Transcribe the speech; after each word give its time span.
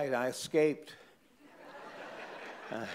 right, 0.00 0.14
I 0.14 0.28
escaped. 0.28 0.94
I'm 2.72 2.86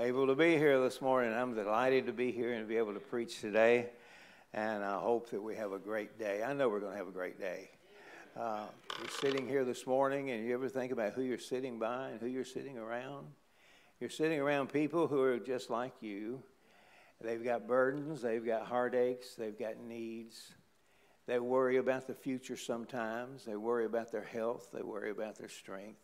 able 0.00 0.26
to 0.26 0.34
be 0.34 0.56
here 0.56 0.80
this 0.80 1.00
morning. 1.00 1.32
I'm 1.32 1.54
delighted 1.54 2.06
to 2.06 2.12
be 2.12 2.32
here 2.32 2.54
and 2.54 2.66
be 2.66 2.76
able 2.76 2.94
to 2.94 2.98
preach 2.98 3.40
today. 3.40 3.90
And 4.52 4.82
I 4.82 4.98
hope 4.98 5.30
that 5.30 5.40
we 5.40 5.54
have 5.54 5.70
a 5.70 5.78
great 5.78 6.18
day. 6.18 6.42
I 6.42 6.54
know 6.54 6.68
we're 6.68 6.80
going 6.80 6.90
to 6.90 6.98
have 6.98 7.06
a 7.06 7.12
great 7.12 7.38
day. 7.38 7.70
Uh, 8.36 8.64
you're 8.98 9.10
sitting 9.20 9.46
here 9.46 9.64
this 9.64 9.86
morning, 9.86 10.32
and 10.32 10.44
you 10.44 10.54
ever 10.54 10.68
think 10.68 10.90
about 10.90 11.12
who 11.12 11.22
you're 11.22 11.38
sitting 11.38 11.78
by 11.78 12.08
and 12.08 12.18
who 12.18 12.26
you're 12.26 12.44
sitting 12.44 12.76
around? 12.76 13.28
You're 14.00 14.10
sitting 14.10 14.40
around 14.40 14.72
people 14.72 15.06
who 15.06 15.22
are 15.22 15.38
just 15.38 15.70
like 15.70 15.92
you. 16.00 16.42
They've 17.20 17.44
got 17.44 17.68
burdens, 17.68 18.22
they've 18.22 18.44
got 18.44 18.66
heartaches, 18.66 19.36
they've 19.38 19.56
got 19.56 19.78
needs. 19.78 20.50
They 21.26 21.38
worry 21.38 21.76
about 21.76 22.06
the 22.06 22.14
future 22.14 22.56
sometimes. 22.56 23.44
They 23.44 23.56
worry 23.56 23.84
about 23.84 24.10
their 24.10 24.24
health. 24.24 24.70
They 24.72 24.82
worry 24.82 25.10
about 25.10 25.38
their 25.38 25.48
strength. 25.48 26.00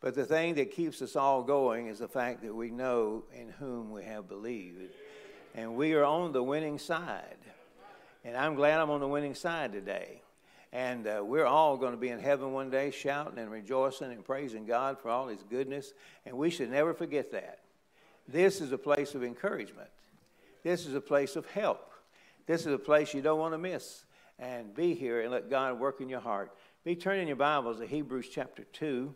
But 0.00 0.14
the 0.14 0.24
thing 0.24 0.54
that 0.54 0.72
keeps 0.72 1.02
us 1.02 1.16
all 1.16 1.42
going 1.42 1.88
is 1.88 1.98
the 1.98 2.08
fact 2.08 2.42
that 2.42 2.54
we 2.54 2.70
know 2.70 3.24
in 3.34 3.48
whom 3.48 3.90
we 3.90 4.04
have 4.04 4.28
believed. 4.28 4.92
And 5.54 5.74
we 5.74 5.94
are 5.94 6.04
on 6.04 6.32
the 6.32 6.42
winning 6.42 6.78
side. 6.78 7.38
And 8.24 8.36
I'm 8.36 8.54
glad 8.54 8.78
I'm 8.78 8.90
on 8.90 9.00
the 9.00 9.08
winning 9.08 9.34
side 9.34 9.72
today. 9.72 10.22
And 10.72 11.06
uh, 11.06 11.22
we're 11.24 11.46
all 11.46 11.76
going 11.76 11.92
to 11.92 11.98
be 11.98 12.10
in 12.10 12.20
heaven 12.20 12.52
one 12.52 12.70
day 12.70 12.90
shouting 12.90 13.38
and 13.38 13.50
rejoicing 13.50 14.12
and 14.12 14.24
praising 14.24 14.66
God 14.66 15.00
for 15.00 15.08
all 15.08 15.28
his 15.28 15.42
goodness. 15.42 15.92
And 16.24 16.36
we 16.36 16.50
should 16.50 16.70
never 16.70 16.92
forget 16.92 17.32
that. 17.32 17.60
This 18.28 18.60
is 18.60 18.72
a 18.72 18.78
place 18.78 19.14
of 19.14 19.24
encouragement. 19.24 19.88
This 20.62 20.86
is 20.86 20.94
a 20.94 21.00
place 21.00 21.36
of 21.36 21.46
help. 21.46 21.92
This 22.46 22.60
is 22.60 22.72
a 22.72 22.78
place 22.78 23.14
you 23.14 23.22
don't 23.22 23.38
want 23.38 23.54
to 23.54 23.58
miss 23.58 24.04
and 24.38 24.74
be 24.74 24.94
here 24.94 25.22
and 25.22 25.30
let 25.30 25.48
God 25.48 25.78
work 25.78 26.00
in 26.00 26.08
your 26.08 26.20
heart. 26.20 26.52
Be 26.84 26.94
turning 26.94 27.26
your 27.26 27.36
Bibles 27.36 27.78
to 27.78 27.86
Hebrews 27.86 28.28
chapter 28.30 28.64
2. 28.64 29.14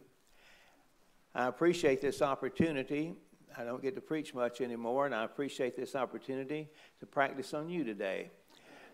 I 1.34 1.46
appreciate 1.46 2.00
this 2.00 2.22
opportunity. 2.22 3.14
I 3.56 3.64
don't 3.64 3.82
get 3.82 3.94
to 3.96 4.00
preach 4.00 4.34
much 4.34 4.60
anymore, 4.60 5.06
and 5.06 5.14
I 5.14 5.24
appreciate 5.24 5.76
this 5.76 5.94
opportunity 5.94 6.68
to 7.00 7.06
practice 7.06 7.52
on 7.52 7.68
you 7.68 7.84
today. 7.84 8.30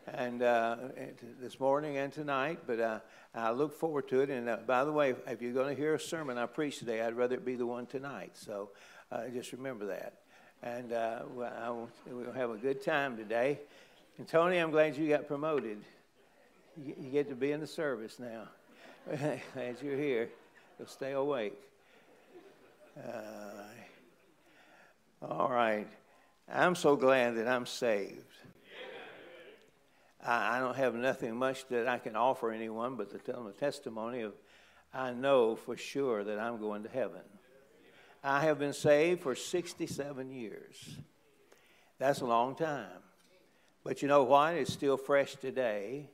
And 0.09 0.43
uh, 0.43 0.77
this 1.41 1.59
morning 1.59 1.97
and 1.97 2.13
tonight, 2.13 2.61
but 2.67 2.79
uh, 2.79 3.01
I 3.35 3.51
look 3.51 3.73
forward 3.73 4.09
to 4.09 4.21
it. 4.21 4.31
And 4.31 4.49
uh, 4.49 4.59
by 4.65 4.85
the 4.85 4.93
way, 4.93 5.17
if 5.27 5.43
you're 5.43 5.53
going 5.53 5.75
to 5.75 5.81
hear 5.81 5.95
a 5.95 6.01
sermon 6.01 6.39
I 6.39 6.47
preach 6.47 6.79
today, 6.79 7.03
I'd 7.03 7.17
rather 7.17 7.35
it 7.35 7.45
be 7.45 7.57
the 7.57 7.67
one 7.67 7.87
tonight. 7.87 8.37
So 8.37 8.71
uh, 9.11 9.27
just 9.33 9.53
remember 9.53 9.87
that. 9.87 10.15
And 10.63 10.93
uh, 10.93 11.23
we'll 11.35 12.33
have 12.35 12.51
a 12.51 12.57
good 12.57 12.85
time 12.85 13.17
today. 13.17 13.59
And 14.19 14.29
Tony, 14.29 14.59
I'm 14.59 14.71
glad 14.71 14.97
you 14.97 15.09
got 15.09 15.27
promoted 15.27 15.83
you 16.85 17.11
get 17.11 17.29
to 17.29 17.35
be 17.35 17.53
in 17.53 17.61
the 17.61 17.67
service 17.67 18.19
now 18.19 18.49
as 19.57 19.83
you're 19.83 19.97
here. 19.97 20.29
You'll 20.79 20.89
stay 20.89 21.13
awake. 21.13 21.59
Uh, 22.99 23.63
all 25.23 25.49
right. 25.49 25.87
I'm 26.53 26.75
so 26.75 26.97
glad 26.97 27.37
that 27.37 27.49
I'm 27.49 27.67
saved. 27.67 28.25
I, 30.25 30.57
I, 30.57 30.61
don't 30.61 30.77
have 30.77 30.95
nothing 30.95 31.37
much 31.37 31.67
that 31.69 31.89
I 31.89 31.99
can 31.99 32.15
offer 32.15 32.51
anyone 32.51 32.97
but 32.97 33.11
to 33.11 33.19
tell 33.19 33.43
them 33.43 33.47
a 33.47 33.53
testimony 33.53 34.21
of 34.21 34.35
I 34.93 35.13
know 35.13 35.57
for 35.57 35.77
sure 35.77 36.25
that 36.25 36.39
I'm 36.39 36.59
going 36.59 36.83
to 36.83 36.89
heaven. 36.89 37.23
I 38.23 38.43
have 38.43 38.59
been 38.59 38.73
saved 38.73 39.23
for 39.23 39.35
67 39.35 40.31
years. 40.31 40.97
That's 41.99 42.21
a 42.21 42.27
long 42.27 42.55
time. 42.55 42.87
But 43.85 44.03
you 44.03 44.09
know 44.09 44.25
what? 44.25 44.55
It's 44.55 44.73
still 44.73 44.97
fresh 44.97 45.37
today 45.37 46.11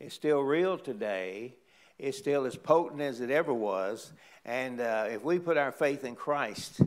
it's 0.00 0.14
still 0.14 0.40
real 0.40 0.78
today. 0.78 1.56
It's 1.98 2.18
still 2.18 2.44
as 2.44 2.56
potent 2.56 3.00
as 3.00 3.20
it 3.20 3.30
ever 3.30 3.54
was. 3.54 4.12
And 4.44 4.80
uh, 4.80 5.06
if 5.10 5.22
we 5.22 5.38
put 5.38 5.56
our 5.56 5.72
faith 5.72 6.04
in 6.04 6.16
Christ, 6.16 6.80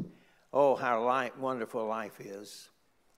oh, 0.54 0.76
how 0.76 1.04
light, 1.04 1.38
wonderful 1.40 1.86
life 1.88 2.20
is. 2.20 2.70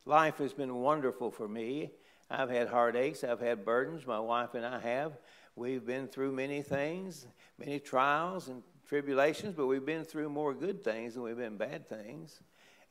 Life 0.05 0.37
has 0.37 0.53
been 0.53 0.75
wonderful 0.75 1.31
for 1.31 1.47
me. 1.47 1.91
I've 2.29 2.49
had 2.49 2.67
heartaches, 2.67 3.23
I've 3.23 3.39
had 3.39 3.65
burdens, 3.65 4.05
my 4.05 4.19
wife 4.19 4.53
and 4.53 4.65
I 4.65 4.79
have. 4.79 5.13
We've 5.55 5.85
been 5.85 6.07
through 6.07 6.31
many 6.31 6.61
things, 6.61 7.25
many 7.57 7.79
trials 7.79 8.47
and 8.47 8.61
tribulations, 8.87 9.55
but 9.55 9.65
we've 9.65 9.85
been 9.85 10.05
through 10.05 10.29
more 10.29 10.53
good 10.53 10.83
things 10.83 11.15
than 11.15 11.23
we've 11.23 11.37
been 11.37 11.57
bad 11.57 11.89
things. 11.89 12.39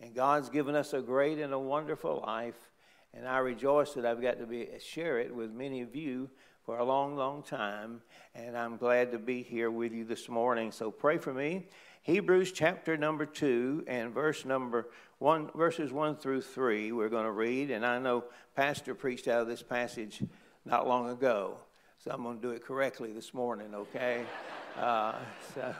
And 0.00 0.14
God's 0.14 0.48
given 0.48 0.74
us 0.74 0.92
a 0.92 1.00
great 1.00 1.38
and 1.38 1.52
a 1.52 1.58
wonderful 1.58 2.22
life. 2.26 2.70
And 3.14 3.26
I 3.26 3.38
rejoice 3.38 3.94
that 3.94 4.04
I've 4.04 4.20
got 4.20 4.38
to 4.38 4.46
be, 4.46 4.68
share 4.80 5.18
it 5.18 5.34
with 5.34 5.50
many 5.50 5.82
of 5.82 5.96
you 5.96 6.30
for 6.68 6.76
a 6.76 6.84
long, 6.84 7.16
long 7.16 7.42
time, 7.42 8.02
and 8.34 8.54
I'm 8.54 8.76
glad 8.76 9.12
to 9.12 9.18
be 9.18 9.42
here 9.42 9.70
with 9.70 9.90
you 9.90 10.04
this 10.04 10.28
morning. 10.28 10.70
So 10.70 10.90
pray 10.90 11.16
for 11.16 11.32
me. 11.32 11.64
Hebrews 12.02 12.52
chapter 12.52 12.94
number 12.98 13.24
two 13.24 13.84
and 13.86 14.12
verse 14.12 14.44
number 14.44 14.90
one, 15.16 15.50
verses 15.54 15.90
one 15.94 16.16
through 16.16 16.42
three, 16.42 16.92
we're 16.92 17.08
going 17.08 17.24
to 17.24 17.32
read. 17.32 17.70
And 17.70 17.86
I 17.86 17.98
know 17.98 18.24
Pastor 18.54 18.94
preached 18.94 19.28
out 19.28 19.40
of 19.40 19.48
this 19.48 19.62
passage 19.62 20.22
not 20.66 20.86
long 20.86 21.08
ago, 21.08 21.56
so 22.04 22.10
I'm 22.10 22.22
going 22.22 22.36
to 22.36 22.42
do 22.42 22.50
it 22.50 22.62
correctly 22.62 23.14
this 23.14 23.32
morning, 23.32 23.74
okay? 23.74 24.26
Uh, 24.78 25.16
so, 25.54 25.74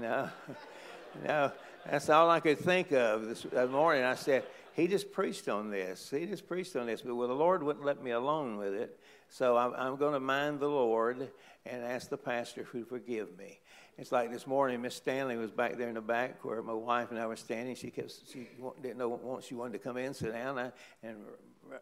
no, 0.00 0.28
no, 1.26 1.50
that's 1.84 2.08
all 2.10 2.30
I 2.30 2.38
could 2.38 2.58
think 2.60 2.92
of 2.92 3.26
this, 3.26 3.42
this 3.42 3.70
morning. 3.70 4.04
I 4.04 4.14
said, 4.14 4.44
he 4.80 4.86
just 4.86 5.12
preached 5.12 5.48
on 5.48 5.70
this. 5.70 6.10
He 6.10 6.24
just 6.24 6.48
preached 6.48 6.74
on 6.74 6.86
this, 6.86 7.02
but 7.02 7.14
well, 7.14 7.28
the 7.28 7.34
Lord 7.34 7.62
wouldn't 7.62 7.84
let 7.84 8.02
me 8.02 8.12
alone 8.12 8.56
with 8.56 8.72
it. 8.72 8.98
So 9.28 9.56
I'm, 9.56 9.74
I'm 9.74 9.96
going 9.96 10.14
to 10.14 10.20
mind 10.20 10.58
the 10.58 10.68
Lord 10.68 11.28
and 11.66 11.84
ask 11.84 12.08
the 12.08 12.16
pastor 12.16 12.64
to 12.64 12.84
forgive 12.84 13.36
me. 13.36 13.60
It's 13.98 14.10
like 14.10 14.32
this 14.32 14.46
morning, 14.46 14.80
Miss 14.80 14.94
Stanley 14.94 15.36
was 15.36 15.50
back 15.50 15.76
there 15.76 15.88
in 15.88 15.94
the 15.94 16.00
back 16.00 16.42
where 16.44 16.62
my 16.62 16.72
wife 16.72 17.10
and 17.10 17.18
I 17.18 17.26
were 17.26 17.36
standing. 17.36 17.74
She 17.74 17.90
kept, 17.90 18.12
she 18.32 18.48
didn't 18.82 18.96
know 18.96 19.08
once 19.08 19.44
she 19.44 19.54
wanted 19.54 19.74
to 19.74 19.78
come 19.78 19.98
in, 19.98 20.14
sit 20.14 20.32
down, 20.32 20.72
and 21.02 21.16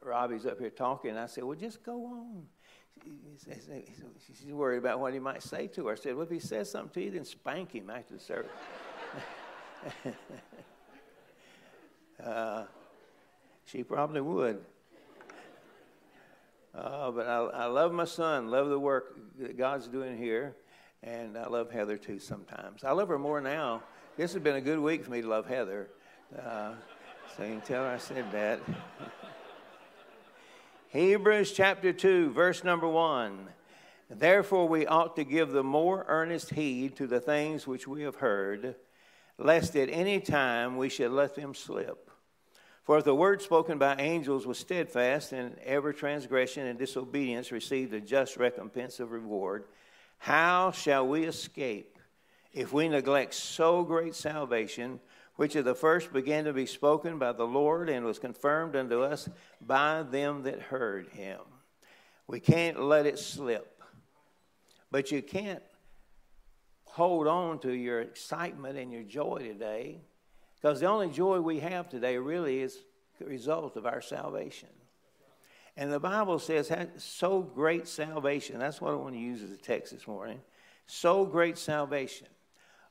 Robbie's 0.03 0.45
up 0.45 0.59
here 0.59 0.71
talking. 0.71 1.17
I 1.17 1.27
said, 1.27 1.45
"Well, 1.45 1.57
just 1.57 1.85
go 1.85 2.05
on." 2.05 2.47
She's 4.27 4.53
worried 4.53 4.79
about 4.79 4.99
what 4.99 5.15
he 5.15 5.21
might 5.21 5.43
say 5.43 5.69
to 5.69 5.87
her. 5.87 5.93
I 5.93 5.95
said, 5.95 6.17
"Well, 6.17 6.25
if 6.25 6.31
he 6.31 6.41
says 6.41 6.69
something 6.71 6.93
to 6.95 7.05
you, 7.05 7.13
then 7.13 7.25
spank 7.25 7.73
him 7.73 7.89
after 7.89 8.15
the 8.15 8.21
service." 8.21 8.51
uh, 12.25 12.65
she 13.71 13.83
probably 13.83 14.23
would. 14.23 14.65
Uh, 16.75 17.11
but 17.11 17.27
I, 17.27 17.37
I 17.37 17.67
love 17.67 17.93
my 17.93 18.05
son, 18.05 18.51
love 18.51 18.69
the 18.69 18.79
work 18.79 19.19
that 19.41 19.59
God's 19.59 19.89
doing 19.89 20.17
here, 20.17 20.57
and 21.03 21.37
I 21.37 21.47
love 21.49 21.71
Heather 21.71 21.99
too 21.99 22.19
sometimes. 22.19 22.83
I 22.83 22.93
love 22.93 23.09
her 23.09 23.19
more 23.19 23.41
now. 23.41 23.83
This 24.17 24.33
has 24.33 24.43
been 24.43 24.57
a 24.57 24.61
good 24.61 24.79
week 24.79 25.05
for 25.05 25.11
me 25.11 25.21
to 25.21 25.29
love 25.29 25.47
Heather. 25.47 25.89
Uh, 26.35 26.73
so 27.37 27.43
you 27.43 27.51
can 27.51 27.61
tell 27.61 27.85
her 27.85 27.91
I 27.91 27.99
said 27.99 28.31
that. 28.33 28.61
Hebrews 30.89 31.53
chapter 31.53 31.93
2, 31.93 32.31
verse 32.31 32.65
number 32.65 32.89
1. 32.89 33.49
Therefore, 34.11 34.67
we 34.67 34.87
ought 34.87 35.17
to 35.17 35.25
give 35.25 35.51
the 35.51 35.63
more 35.63 36.07
earnest 36.09 36.51
heed 36.51 36.97
to 36.97 37.07
the 37.07 37.21
things 37.21 37.67
which 37.67 37.87
we 37.87 38.03
have 38.03 38.17
heard, 38.17 38.77
lest 39.37 39.77
at 39.77 39.91
any 39.91 40.21
time 40.21 40.79
we 40.79 40.89
should 40.89 41.11
let 41.11 41.35
them 41.35 41.55
slip. 41.55 42.08
For 42.89 42.97
if 42.97 43.05
the 43.05 43.15
word 43.15 43.43
spoken 43.43 43.77
by 43.77 43.97
angels 43.97 44.47
was 44.47 44.57
steadfast, 44.57 45.33
and 45.33 45.59
every 45.59 45.93
transgression 45.93 46.67
and 46.67 46.79
disobedience 46.79 47.53
received 47.53 47.93
a 47.93 48.01
just 48.01 48.39
recompense 48.39 48.99
of 48.99 49.11
reward, 49.11 49.65
how 50.17 50.71
shall 50.71 51.07
we 51.07 51.25
escape 51.25 51.99
if 52.55 52.73
we 52.73 52.89
neglect 52.89 53.35
so 53.35 53.85
great 53.85 54.15
salvation, 54.15 55.01
which 55.37 55.55
at 55.55 55.67
the 55.67 55.75
first 55.75 56.15
began 56.15 56.45
to 56.45 56.55
be 56.55 56.65
spoken 56.65 57.19
by 57.19 57.33
the 57.33 57.47
Lord 57.47 57.91
and 57.91 58.07
was 58.07 58.19
confirmed 58.19 58.75
unto 58.75 59.03
us 59.03 59.29
by 59.61 60.03
them 60.03 60.45
that 60.45 60.59
heard 60.59 61.09
him? 61.09 61.41
We 62.27 62.41
can't 62.41 62.83
let 62.83 63.05
it 63.05 63.19
slip. 63.19 63.83
But 64.91 65.13
you 65.13 65.21
can't 65.21 65.63
hold 66.85 67.27
on 67.27 67.59
to 67.59 67.71
your 67.71 68.01
excitement 68.01 68.79
and 68.79 68.91
your 68.91 69.03
joy 69.03 69.41
today 69.41 70.01
because 70.61 70.81
the 70.81 70.87
only 70.87 71.09
joy 71.09 71.41
we 71.41 71.61
have 71.61 71.89
today 71.89 72.17
really 72.19 72.61
is 72.61 72.79
the 73.19 73.25
result 73.25 73.77
of 73.77 73.87
our 73.87 74.01
salvation. 74.01 74.69
And 75.77 75.93
the 75.93 76.01
Bible 76.01 76.41
says, 76.41 76.73
so 76.97 77.41
great 77.41 77.87
salvation. 77.87 78.59
That's 78.59 78.81
what 78.81 78.93
I 78.93 78.97
want 78.97 79.15
to 79.15 79.21
use 79.21 79.43
as 79.43 79.53
a 79.53 79.57
text 79.57 79.93
this 79.93 80.09
morning. 80.09 80.41
So 80.87 81.25
great 81.25 81.57
salvation. 81.57 82.27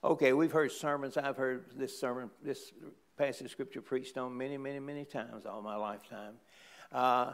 Okay, 0.03 0.31
we've 0.31 0.51
heard 0.51 0.71
sermons. 0.71 1.17
I've 1.17 1.35
heard 1.35 1.65
this 1.75 1.99
sermon, 1.99 2.29
this 2.41 2.71
passage 3.17 3.45
of 3.45 3.51
scripture 3.51 3.81
preached 3.81 4.17
on 4.17 4.37
many, 4.37 4.57
many, 4.57 4.79
many 4.79 5.03
times 5.03 5.45
all 5.45 5.61
my 5.61 5.75
lifetime. 5.75 6.35
Uh, 6.93 7.33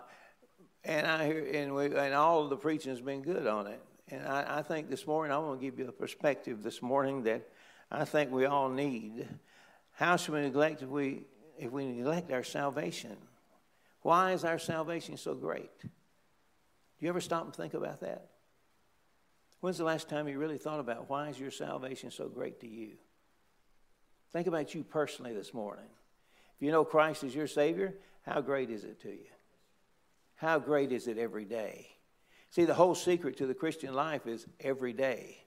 and 0.84 1.06
I 1.06 1.26
hear, 1.28 1.46
and, 1.54 1.76
we, 1.76 1.86
and 1.86 2.16
all 2.16 2.44
of 2.44 2.50
the 2.50 2.58
preaching 2.58 2.90
has 2.90 3.02
been 3.02 3.22
good 3.22 3.46
on 3.46 3.68
it. 3.68 3.82
And 4.10 4.26
I, 4.26 4.60
I 4.60 4.62
think 4.64 4.90
this 4.90 5.06
morning, 5.06 5.32
I 5.32 5.38
want 5.38 5.60
to 5.60 5.66
give 5.66 5.78
you 5.78 5.88
a 5.88 5.92
perspective 5.92 6.64
this 6.64 6.82
morning 6.82 7.24
that 7.24 7.48
I 7.92 8.06
think 8.06 8.32
we 8.32 8.46
all 8.46 8.70
need. 8.70 9.28
How 9.94 10.18
should 10.18 10.34
we 10.34 10.42
neglect 10.42 10.82
if 10.82 10.90
we, 10.90 11.24
if 11.58 11.72
we 11.72 11.86
neglect 11.86 12.32
our 12.32 12.44
salvation? 12.44 13.16
Why 14.02 14.34
is 14.34 14.44
our 14.44 14.60
salvation 14.60 15.18
so 15.18 15.34
great? 15.34 15.72
Do 15.82 15.90
you 17.00 17.10
ever 17.10 17.22
stop 17.22 17.46
and 17.46 17.56
think 17.56 17.74
about 17.74 18.02
that? 18.02 18.30
When's 19.62 19.78
the 19.78 19.86
last 19.86 20.10
time 20.10 20.28
you 20.28 20.38
really 20.38 20.58
thought 20.58 20.80
about 20.80 21.10
why 21.10 21.30
is 21.30 21.40
your 21.40 21.52
salvation 21.52 22.12
so 22.12 22.28
great 22.28 22.60
to 22.62 22.68
you? 22.68 22.92
Think 24.34 24.48
about 24.48 24.76
you 24.76 24.84
personally 24.84 25.34
this 25.34 25.54
morning. 25.54 25.86
If 26.58 26.62
you 26.66 26.72
know 26.72 26.84
Christ 26.84 27.24
is 27.24 27.34
your 27.34 27.48
Savior, 27.48 27.94
how 28.26 28.42
great 28.42 28.70
is 28.70 28.84
it 28.84 29.02
to 29.04 29.10
you? 29.10 29.28
How 30.36 30.60
great 30.60 30.92
is 30.92 31.08
it 31.08 31.18
every 31.18 31.46
day? 31.46 31.88
See, 32.50 32.66
the 32.66 32.74
whole 32.74 32.96
secret 32.96 33.38
to 33.38 33.48
the 33.48 33.54
Christian 33.54 33.94
life 33.94 34.28
is 34.28 34.46
every 34.60 34.94
day. 34.94 35.38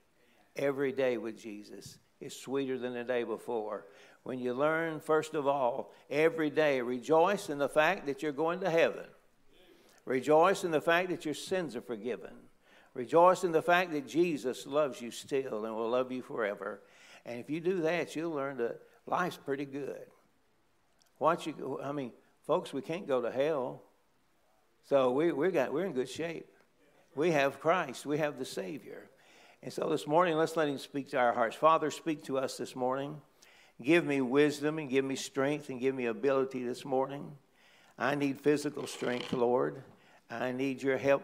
Every 0.56 0.92
day 0.92 1.18
with 1.18 1.38
Jesus 1.38 1.98
is 2.20 2.34
sweeter 2.34 2.78
than 2.78 2.94
the 2.94 3.04
day 3.04 3.24
before. 3.24 3.84
When 4.26 4.40
you 4.40 4.54
learn, 4.54 4.98
first 4.98 5.34
of 5.34 5.46
all, 5.46 5.92
every 6.10 6.50
day, 6.50 6.80
rejoice 6.80 7.48
in 7.48 7.58
the 7.58 7.68
fact 7.68 8.06
that 8.06 8.24
you're 8.24 8.32
going 8.32 8.58
to 8.58 8.68
heaven. 8.68 9.04
Rejoice 10.04 10.64
in 10.64 10.72
the 10.72 10.80
fact 10.80 11.10
that 11.10 11.24
your 11.24 11.32
sins 11.32 11.76
are 11.76 11.80
forgiven. 11.80 12.32
Rejoice 12.92 13.44
in 13.44 13.52
the 13.52 13.62
fact 13.62 13.92
that 13.92 14.08
Jesus 14.08 14.66
loves 14.66 15.00
you 15.00 15.12
still 15.12 15.64
and 15.64 15.76
will 15.76 15.88
love 15.88 16.10
you 16.10 16.22
forever. 16.22 16.82
And 17.24 17.38
if 17.38 17.48
you 17.48 17.60
do 17.60 17.82
that, 17.82 18.16
you'll 18.16 18.32
learn 18.32 18.56
that 18.56 18.80
life's 19.06 19.36
pretty 19.36 19.64
good. 19.64 20.06
Watch 21.20 21.46
you, 21.46 21.78
I 21.80 21.92
mean, 21.92 22.10
folks, 22.48 22.72
we 22.72 22.82
can't 22.82 23.06
go 23.06 23.22
to 23.22 23.30
hell. 23.30 23.80
So 24.88 25.12
we, 25.12 25.30
we 25.30 25.52
got, 25.52 25.72
we're 25.72 25.86
in 25.86 25.92
good 25.92 26.10
shape. 26.10 26.50
We 27.14 27.30
have 27.30 27.60
Christ, 27.60 28.04
we 28.04 28.18
have 28.18 28.40
the 28.40 28.44
Savior. 28.44 29.08
And 29.62 29.72
so 29.72 29.88
this 29.88 30.04
morning, 30.04 30.36
let's 30.36 30.56
let 30.56 30.68
Him 30.68 30.78
speak 30.78 31.10
to 31.10 31.16
our 31.16 31.32
hearts. 31.32 31.54
Father, 31.54 31.92
speak 31.92 32.24
to 32.24 32.38
us 32.38 32.56
this 32.56 32.74
morning. 32.74 33.20
Give 33.82 34.06
me 34.06 34.20
wisdom 34.20 34.78
and 34.78 34.88
give 34.88 35.04
me 35.04 35.16
strength 35.16 35.68
and 35.68 35.80
give 35.80 35.94
me 35.94 36.06
ability 36.06 36.64
this 36.64 36.84
morning. 36.84 37.36
I 37.98 38.14
need 38.14 38.40
physical 38.40 38.86
strength, 38.86 39.32
Lord. 39.32 39.82
I 40.30 40.52
need 40.52 40.82
your 40.82 40.96
help 40.96 41.22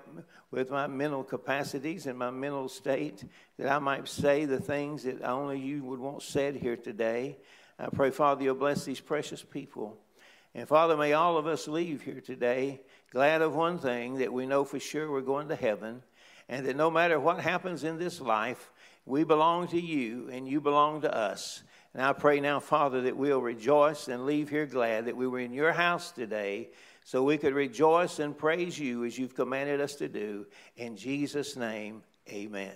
with 0.50 0.70
my 0.70 0.86
mental 0.86 1.24
capacities 1.24 2.06
and 2.06 2.18
my 2.18 2.30
mental 2.30 2.68
state 2.68 3.24
that 3.58 3.70
I 3.70 3.78
might 3.78 4.06
say 4.06 4.44
the 4.44 4.60
things 4.60 5.02
that 5.04 5.22
only 5.22 5.58
you 5.58 5.82
would 5.84 5.98
want 5.98 6.22
said 6.22 6.54
here 6.56 6.76
today. 6.76 7.38
I 7.78 7.86
pray, 7.86 8.10
Father, 8.10 8.44
you'll 8.44 8.54
bless 8.54 8.84
these 8.84 9.00
precious 9.00 9.42
people. 9.42 9.96
And 10.54 10.68
Father, 10.68 10.96
may 10.96 11.14
all 11.14 11.38
of 11.38 11.46
us 11.46 11.66
leave 11.66 12.02
here 12.02 12.20
today 12.20 12.80
glad 13.10 13.42
of 13.42 13.54
one 13.54 13.78
thing 13.78 14.18
that 14.18 14.32
we 14.32 14.46
know 14.46 14.64
for 14.64 14.78
sure 14.78 15.10
we're 15.10 15.20
going 15.20 15.48
to 15.48 15.56
heaven, 15.56 16.02
and 16.48 16.66
that 16.66 16.76
no 16.76 16.90
matter 16.90 17.18
what 17.18 17.40
happens 17.40 17.84
in 17.84 17.98
this 17.98 18.20
life, 18.20 18.70
we 19.04 19.24
belong 19.24 19.68
to 19.68 19.80
you 19.80 20.28
and 20.30 20.48
you 20.48 20.60
belong 20.60 21.00
to 21.02 21.14
us. 21.14 21.62
And 21.94 22.02
I 22.02 22.12
pray 22.12 22.40
now, 22.40 22.58
Father, 22.58 23.02
that 23.02 23.16
we'll 23.16 23.42
rejoice 23.42 24.08
and 24.08 24.24
leave 24.24 24.48
here 24.48 24.66
glad 24.66 25.06
that 25.06 25.16
we 25.16 25.26
were 25.26 25.40
in 25.40 25.52
your 25.52 25.72
house 25.72 26.10
today 26.10 26.70
so 27.04 27.22
we 27.22 27.36
could 27.36 27.54
rejoice 27.54 28.18
and 28.18 28.36
praise 28.36 28.78
you 28.78 29.04
as 29.04 29.18
you've 29.18 29.34
commanded 29.34 29.80
us 29.80 29.96
to 29.96 30.08
do. 30.08 30.46
In 30.76 30.96
Jesus' 30.96 31.56
name, 31.56 32.02
amen. 32.30 32.74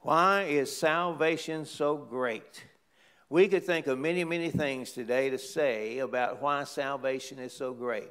Why 0.00 0.44
is 0.44 0.74
salvation 0.74 1.64
so 1.64 1.96
great? 1.96 2.64
We 3.28 3.46
could 3.46 3.64
think 3.64 3.86
of 3.86 3.98
many, 3.98 4.24
many 4.24 4.50
things 4.50 4.90
today 4.90 5.30
to 5.30 5.38
say 5.38 5.98
about 5.98 6.42
why 6.42 6.64
salvation 6.64 7.38
is 7.38 7.52
so 7.52 7.72
great. 7.72 8.10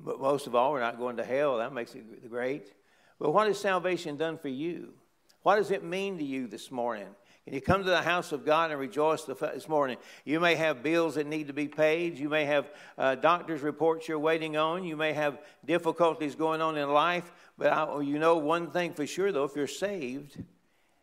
But 0.00 0.20
most 0.20 0.48
of 0.48 0.56
all, 0.56 0.72
we're 0.72 0.80
not 0.80 0.98
going 0.98 1.18
to 1.18 1.24
hell. 1.24 1.58
That 1.58 1.72
makes 1.72 1.94
it 1.94 2.28
great. 2.28 2.72
But 3.20 3.32
what 3.32 3.46
has 3.46 3.60
salvation 3.60 4.16
done 4.16 4.38
for 4.38 4.48
you? 4.48 4.94
What 5.44 5.56
does 5.56 5.70
it 5.70 5.84
mean 5.84 6.16
to 6.16 6.24
you 6.24 6.46
this 6.46 6.70
morning? 6.70 7.06
Can 7.44 7.52
you 7.52 7.60
come 7.60 7.84
to 7.84 7.90
the 7.90 8.00
house 8.00 8.32
of 8.32 8.46
God 8.46 8.70
and 8.70 8.80
rejoice 8.80 9.24
this 9.24 9.68
morning? 9.68 9.98
You 10.24 10.40
may 10.40 10.54
have 10.54 10.82
bills 10.82 11.16
that 11.16 11.26
need 11.26 11.48
to 11.48 11.52
be 11.52 11.68
paid. 11.68 12.18
You 12.18 12.30
may 12.30 12.46
have 12.46 12.70
uh, 12.96 13.16
doctor's 13.16 13.60
reports 13.60 14.08
you're 14.08 14.18
waiting 14.18 14.56
on. 14.56 14.84
You 14.84 14.96
may 14.96 15.12
have 15.12 15.38
difficulties 15.62 16.34
going 16.34 16.62
on 16.62 16.78
in 16.78 16.90
life. 16.90 17.30
But 17.58 17.74
I, 17.74 18.00
you 18.00 18.18
know 18.18 18.38
one 18.38 18.70
thing 18.70 18.94
for 18.94 19.06
sure, 19.06 19.32
though, 19.32 19.44
if 19.44 19.54
you're 19.54 19.66
saved, 19.66 20.42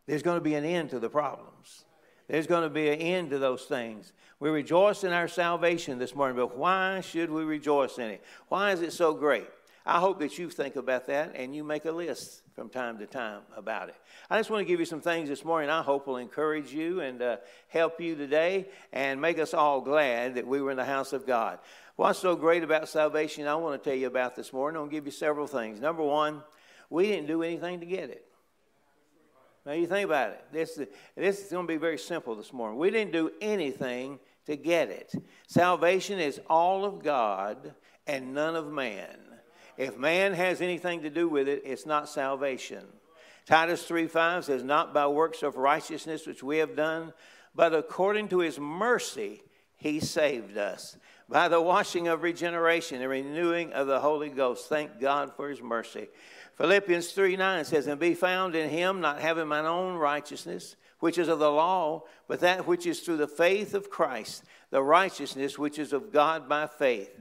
there's 0.07 0.23
going 0.23 0.37
to 0.37 0.43
be 0.43 0.55
an 0.55 0.65
end 0.65 0.89
to 0.89 0.99
the 0.99 1.09
problems. 1.09 1.85
There's 2.27 2.47
going 2.47 2.63
to 2.63 2.69
be 2.71 2.89
an 2.89 2.99
end 2.99 3.29
to 3.29 3.37
those 3.37 3.65
things. 3.65 4.11
We 4.39 4.49
rejoice 4.49 5.03
in 5.03 5.13
our 5.13 5.27
salvation 5.27 5.99
this 5.99 6.15
morning, 6.15 6.35
but 6.35 6.57
why 6.57 7.01
should 7.01 7.29
we 7.29 7.43
rejoice 7.43 7.99
in 7.99 8.09
it? 8.09 8.23
Why 8.47 8.71
is 8.71 8.81
it 8.81 8.91
so 8.91 9.13
great? 9.13 9.49
I 9.85 9.99
hope 9.99 10.17
that 10.19 10.39
you 10.39 10.49
think 10.49 10.77
about 10.77 11.05
that 11.07 11.33
and 11.35 11.55
you 11.55 11.63
make 11.63 11.85
a 11.85 11.91
list 11.91 12.41
from 12.61 12.69
time 12.69 12.99
to 12.99 13.07
time 13.07 13.41
about 13.57 13.89
it. 13.89 13.95
I 14.29 14.37
just 14.37 14.51
want 14.51 14.61
to 14.61 14.65
give 14.65 14.79
you 14.79 14.85
some 14.85 15.01
things 15.01 15.27
this 15.29 15.43
morning 15.43 15.71
I 15.71 15.81
hope 15.81 16.05
will 16.05 16.17
encourage 16.17 16.71
you 16.71 17.01
and 17.01 17.19
uh, 17.19 17.37
help 17.69 17.99
you 17.99 18.15
today 18.15 18.67
and 18.93 19.19
make 19.19 19.39
us 19.39 19.55
all 19.55 19.81
glad 19.81 20.35
that 20.35 20.45
we 20.45 20.61
were 20.61 20.69
in 20.69 20.77
the 20.77 20.85
house 20.85 21.11
of 21.11 21.25
God. 21.25 21.57
What's 21.95 22.19
so 22.19 22.35
great 22.35 22.61
about 22.61 22.87
salvation 22.87 23.47
I 23.47 23.55
want 23.55 23.83
to 23.83 23.89
tell 23.89 23.97
you 23.97 24.05
about 24.05 24.35
this 24.35 24.53
morning? 24.53 24.79
I'll 24.79 24.87
give 24.87 25.07
you 25.07 25.11
several 25.11 25.47
things. 25.47 25.79
Number 25.79 26.03
one, 26.03 26.43
we 26.91 27.07
didn't 27.07 27.25
do 27.25 27.41
anything 27.41 27.79
to 27.79 27.87
get 27.87 28.11
it. 28.11 28.27
Now, 29.65 29.71
you 29.71 29.87
think 29.87 30.05
about 30.05 30.29
it. 30.29 30.45
This, 30.51 30.79
this 31.15 31.43
is 31.43 31.51
going 31.51 31.65
to 31.65 31.73
be 31.73 31.77
very 31.77 31.97
simple 31.97 32.35
this 32.35 32.53
morning. 32.53 32.77
We 32.77 32.91
didn't 32.91 33.11
do 33.11 33.31
anything 33.41 34.19
to 34.45 34.55
get 34.55 34.89
it. 34.89 35.15
Salvation 35.47 36.19
is 36.19 36.39
all 36.47 36.85
of 36.85 37.03
God 37.03 37.73
and 38.05 38.35
none 38.35 38.55
of 38.55 38.71
man. 38.71 39.17
If 39.81 39.97
man 39.97 40.33
has 40.33 40.61
anything 40.61 41.01
to 41.01 41.09
do 41.09 41.27
with 41.27 41.47
it, 41.47 41.63
it's 41.65 41.87
not 41.87 42.07
salvation. 42.07 42.85
Titus 43.47 43.83
3 43.87 44.05
5 44.05 44.45
says, 44.45 44.63
Not 44.63 44.93
by 44.93 45.07
works 45.07 45.41
of 45.41 45.57
righteousness 45.57 46.27
which 46.27 46.43
we 46.43 46.59
have 46.59 46.75
done, 46.75 47.13
but 47.55 47.73
according 47.73 48.27
to 48.27 48.41
his 48.41 48.59
mercy, 48.59 49.41
he 49.77 49.99
saved 49.99 50.55
us 50.55 50.97
by 51.27 51.47
the 51.47 51.59
washing 51.59 52.07
of 52.07 52.21
regeneration 52.21 53.01
and 53.01 53.09
renewing 53.09 53.73
of 53.73 53.87
the 53.87 53.99
Holy 53.99 54.29
Ghost. 54.29 54.69
Thank 54.69 54.99
God 54.99 55.33
for 55.35 55.49
his 55.49 55.63
mercy. 55.63 56.09
Philippians 56.57 57.11
3 57.13 57.35
9 57.35 57.65
says, 57.65 57.87
And 57.87 57.99
be 57.99 58.13
found 58.13 58.53
in 58.53 58.69
him, 58.69 59.01
not 59.01 59.19
having 59.19 59.47
mine 59.47 59.65
own 59.65 59.95
righteousness, 59.95 60.75
which 60.99 61.17
is 61.17 61.27
of 61.27 61.39
the 61.39 61.49
law, 61.49 62.03
but 62.27 62.41
that 62.41 62.67
which 62.67 62.85
is 62.85 62.99
through 62.99 63.17
the 63.17 63.27
faith 63.27 63.73
of 63.73 63.89
Christ, 63.89 64.43
the 64.69 64.83
righteousness 64.83 65.57
which 65.57 65.79
is 65.79 65.91
of 65.91 66.13
God 66.13 66.47
by 66.47 66.67
faith. 66.67 67.19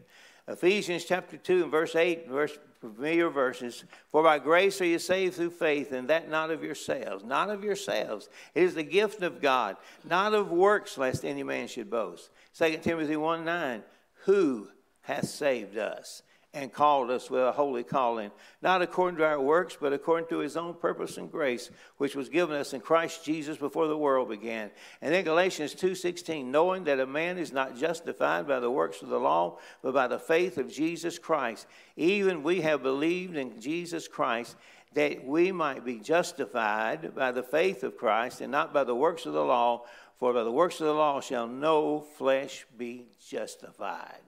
Ephesians 0.50 1.05
chapter 1.05 1.37
2 1.37 1.62
and 1.62 1.70
verse 1.70 1.94
8, 1.94 2.29
verse, 2.29 2.58
familiar 2.81 3.31
verses. 3.31 3.85
For 4.11 4.23
by 4.23 4.41
grace 4.41 4.81
are 4.81 4.87
you 4.87 4.99
saved 4.99 5.35
through 5.35 5.50
faith, 5.50 5.93
and 5.93 6.08
that 6.08 6.29
not 6.29 6.50
of 6.50 6.64
yourselves. 6.64 7.25
Not 7.25 7.50
of 7.50 7.62
yourselves. 7.62 8.29
It 8.55 8.64
is 8.64 8.75
the 8.75 8.82
gift 8.82 9.23
of 9.23 9.41
God, 9.41 9.76
not 10.05 10.35
of 10.35 10.50
works, 10.50 10.99
lest 10.99 11.25
any 11.25 11.44
man 11.44 11.69
should 11.69 11.88
boast. 11.88 12.31
2 12.58 12.79
Timothy 12.79 13.17
1 13.17 13.44
9, 13.44 13.82
who 14.25 14.69
hath 15.02 15.29
saved 15.29 15.79
us? 15.79 16.23
And 16.52 16.73
called 16.73 17.11
us 17.11 17.31
with 17.31 17.43
a 17.43 17.52
holy 17.52 17.85
calling, 17.85 18.31
not 18.61 18.82
according 18.82 19.17
to 19.19 19.25
our 19.25 19.41
works, 19.41 19.76
but 19.81 19.93
according 19.93 20.29
to 20.29 20.38
his 20.38 20.56
own 20.56 20.75
purpose 20.75 21.17
and 21.17 21.31
grace, 21.31 21.70
which 21.97 22.17
was 22.17 22.29
given 22.29 22.56
us 22.56 22.73
in 22.73 22.81
Christ 22.81 23.25
Jesus 23.25 23.56
before 23.56 23.87
the 23.87 23.97
world 23.97 24.29
began. 24.29 24.70
And 25.00 25.14
then 25.14 25.23
Galatians 25.23 25.75
2:16, 25.75 26.51
knowing 26.51 26.84
that 26.84 26.98
a 26.98 27.06
man 27.06 27.39
is 27.39 27.53
not 27.53 27.77
justified 27.77 28.48
by 28.48 28.58
the 28.58 28.70
works 28.70 29.01
of 29.01 29.08
the 29.08 29.20
law, 29.20 29.58
but 29.81 29.94
by 29.94 30.08
the 30.08 30.19
faith 30.19 30.58
of 30.58 30.72
Jesus 30.72 31.19
Christ. 31.20 31.69
Even 31.96 32.43
we 32.43 32.63
have 32.63 32.82
believed 32.82 33.36
in 33.36 33.60
Jesus 33.60 34.08
Christ 34.08 34.56
that 34.94 35.25
we 35.25 35.53
might 35.53 35.84
be 35.84 36.01
justified 36.01 37.15
by 37.15 37.31
the 37.31 37.44
faith 37.44 37.84
of 37.84 37.96
Christ 37.96 38.41
and 38.41 38.51
not 38.51 38.75
by 38.75 38.82
the 38.82 38.96
works 38.96 39.25
of 39.25 39.34
the 39.34 39.44
law, 39.44 39.84
for 40.19 40.32
by 40.32 40.43
the 40.43 40.51
works 40.51 40.81
of 40.81 40.86
the 40.86 40.94
law 40.94 41.20
shall 41.20 41.46
no 41.46 42.01
flesh 42.01 42.67
be 42.77 43.06
justified. 43.25 44.22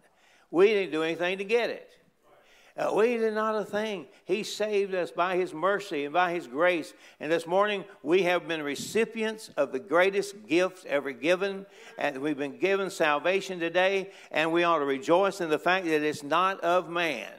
We 0.52 0.68
didn't 0.68 0.92
do 0.92 1.02
anything 1.02 1.38
to 1.38 1.44
get 1.44 1.68
it. 1.68 1.90
Uh, 2.76 2.90
we 2.94 3.18
did 3.18 3.34
not 3.34 3.54
a 3.54 3.64
thing. 3.64 4.06
He 4.24 4.42
saved 4.42 4.94
us 4.94 5.10
by 5.10 5.36
His 5.36 5.52
mercy 5.52 6.04
and 6.04 6.12
by 6.12 6.32
His 6.32 6.46
grace. 6.46 6.94
And 7.20 7.30
this 7.30 7.46
morning, 7.46 7.84
we 8.02 8.22
have 8.22 8.48
been 8.48 8.62
recipients 8.62 9.50
of 9.56 9.72
the 9.72 9.78
greatest 9.78 10.46
gift 10.46 10.86
ever 10.86 11.12
given. 11.12 11.66
And 11.98 12.18
we've 12.18 12.38
been 12.38 12.58
given 12.58 12.88
salvation 12.88 13.60
today. 13.60 14.10
And 14.30 14.52
we 14.52 14.64
ought 14.64 14.78
to 14.78 14.86
rejoice 14.86 15.42
in 15.42 15.50
the 15.50 15.58
fact 15.58 15.84
that 15.84 16.02
it's 16.02 16.22
not 16.22 16.60
of 16.60 16.88
man. 16.88 17.30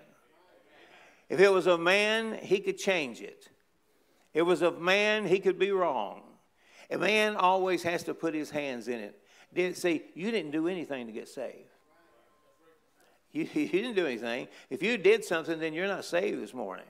If 1.29 1.39
it 1.39 1.49
was 1.49 1.65
of 1.65 1.79
man, 1.79 2.37
he 2.39 2.59
could 2.59 2.77
change 2.77 3.19
it. 3.19 3.49
If 4.33 4.39
it 4.39 4.43
was 4.43 4.61
of 4.61 4.79
man, 4.79 5.25
he 5.25 5.39
could 5.39 5.57
be 5.57 5.71
wrong. 5.71 6.21
A 6.91 6.97
man 6.97 7.35
always 7.35 7.81
has 7.83 8.03
to 8.03 8.13
put 8.13 8.35
his 8.35 8.51
hands 8.51 8.87
in 8.87 8.99
it. 8.99 9.19
Didn't 9.51 9.77
see 9.77 10.03
you 10.13 10.29
didn't 10.29 10.51
do 10.51 10.67
anything 10.67 11.07
to 11.07 11.11
get 11.11 11.27
saved. 11.27 11.72
You, 13.33 13.47
you 13.53 13.67
didn't 13.67 13.95
do 13.95 14.05
anything. 14.05 14.47
If 14.69 14.81
you 14.81 14.97
did 14.97 15.25
something, 15.25 15.59
then 15.59 15.73
you're 15.73 15.87
not 15.87 16.05
saved 16.05 16.41
this 16.41 16.53
morning 16.53 16.85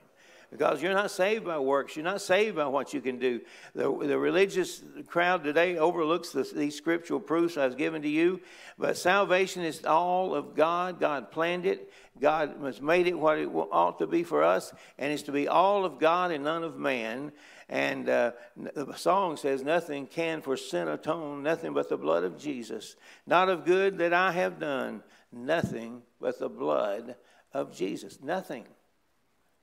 because 0.54 0.80
you're 0.80 0.94
not 0.94 1.10
saved 1.10 1.44
by 1.44 1.58
works. 1.58 1.96
You're 1.96 2.04
not 2.04 2.20
saved 2.20 2.54
by 2.54 2.66
what 2.66 2.94
you 2.94 3.00
can 3.00 3.18
do. 3.18 3.40
The, 3.74 3.84
the 3.84 4.16
religious 4.16 4.82
crowd 5.08 5.42
today 5.42 5.78
overlooks 5.78 6.30
the, 6.30 6.48
these 6.54 6.76
scriptural 6.76 7.18
proofs 7.18 7.56
I've 7.56 7.76
given 7.76 8.02
to 8.02 8.08
you, 8.08 8.40
but 8.78 8.96
salvation 8.96 9.64
is 9.64 9.84
all 9.84 10.32
of 10.32 10.54
God. 10.54 11.00
God 11.00 11.32
planned 11.32 11.66
it. 11.66 11.90
God 12.20 12.54
has 12.62 12.80
made 12.80 13.08
it 13.08 13.18
what 13.18 13.38
it 13.38 13.48
ought 13.48 13.98
to 13.98 14.06
be 14.06 14.22
for 14.22 14.44
us, 14.44 14.72
and 14.96 15.12
it's 15.12 15.24
to 15.24 15.32
be 15.32 15.48
all 15.48 15.84
of 15.84 15.98
God 15.98 16.30
and 16.30 16.44
none 16.44 16.62
of 16.62 16.76
man. 16.76 17.32
And 17.68 18.08
uh, 18.08 18.32
the 18.56 18.94
song 18.94 19.36
says, 19.36 19.64
Nothing 19.64 20.06
can 20.06 20.40
for 20.40 20.56
sin 20.56 20.86
atone, 20.86 21.42
nothing 21.42 21.72
but 21.72 21.88
the 21.88 21.96
blood 21.96 22.22
of 22.22 22.38
Jesus. 22.38 22.94
Not 23.26 23.48
of 23.48 23.64
good 23.64 23.98
that 23.98 24.12
I 24.12 24.30
have 24.30 24.60
done, 24.60 25.02
nothing 25.36 26.02
but 26.20 26.38
the 26.38 26.48
blood 26.48 27.16
of 27.52 27.74
Jesus. 27.74 28.20
Nothing. 28.22 28.64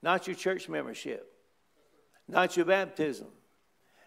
Not 0.01 0.28
your 0.28 0.36
church 0.36 0.68
membership, 0.68 1.32
not 2.28 2.58
your 2.58 2.66
baptism, 2.66 3.28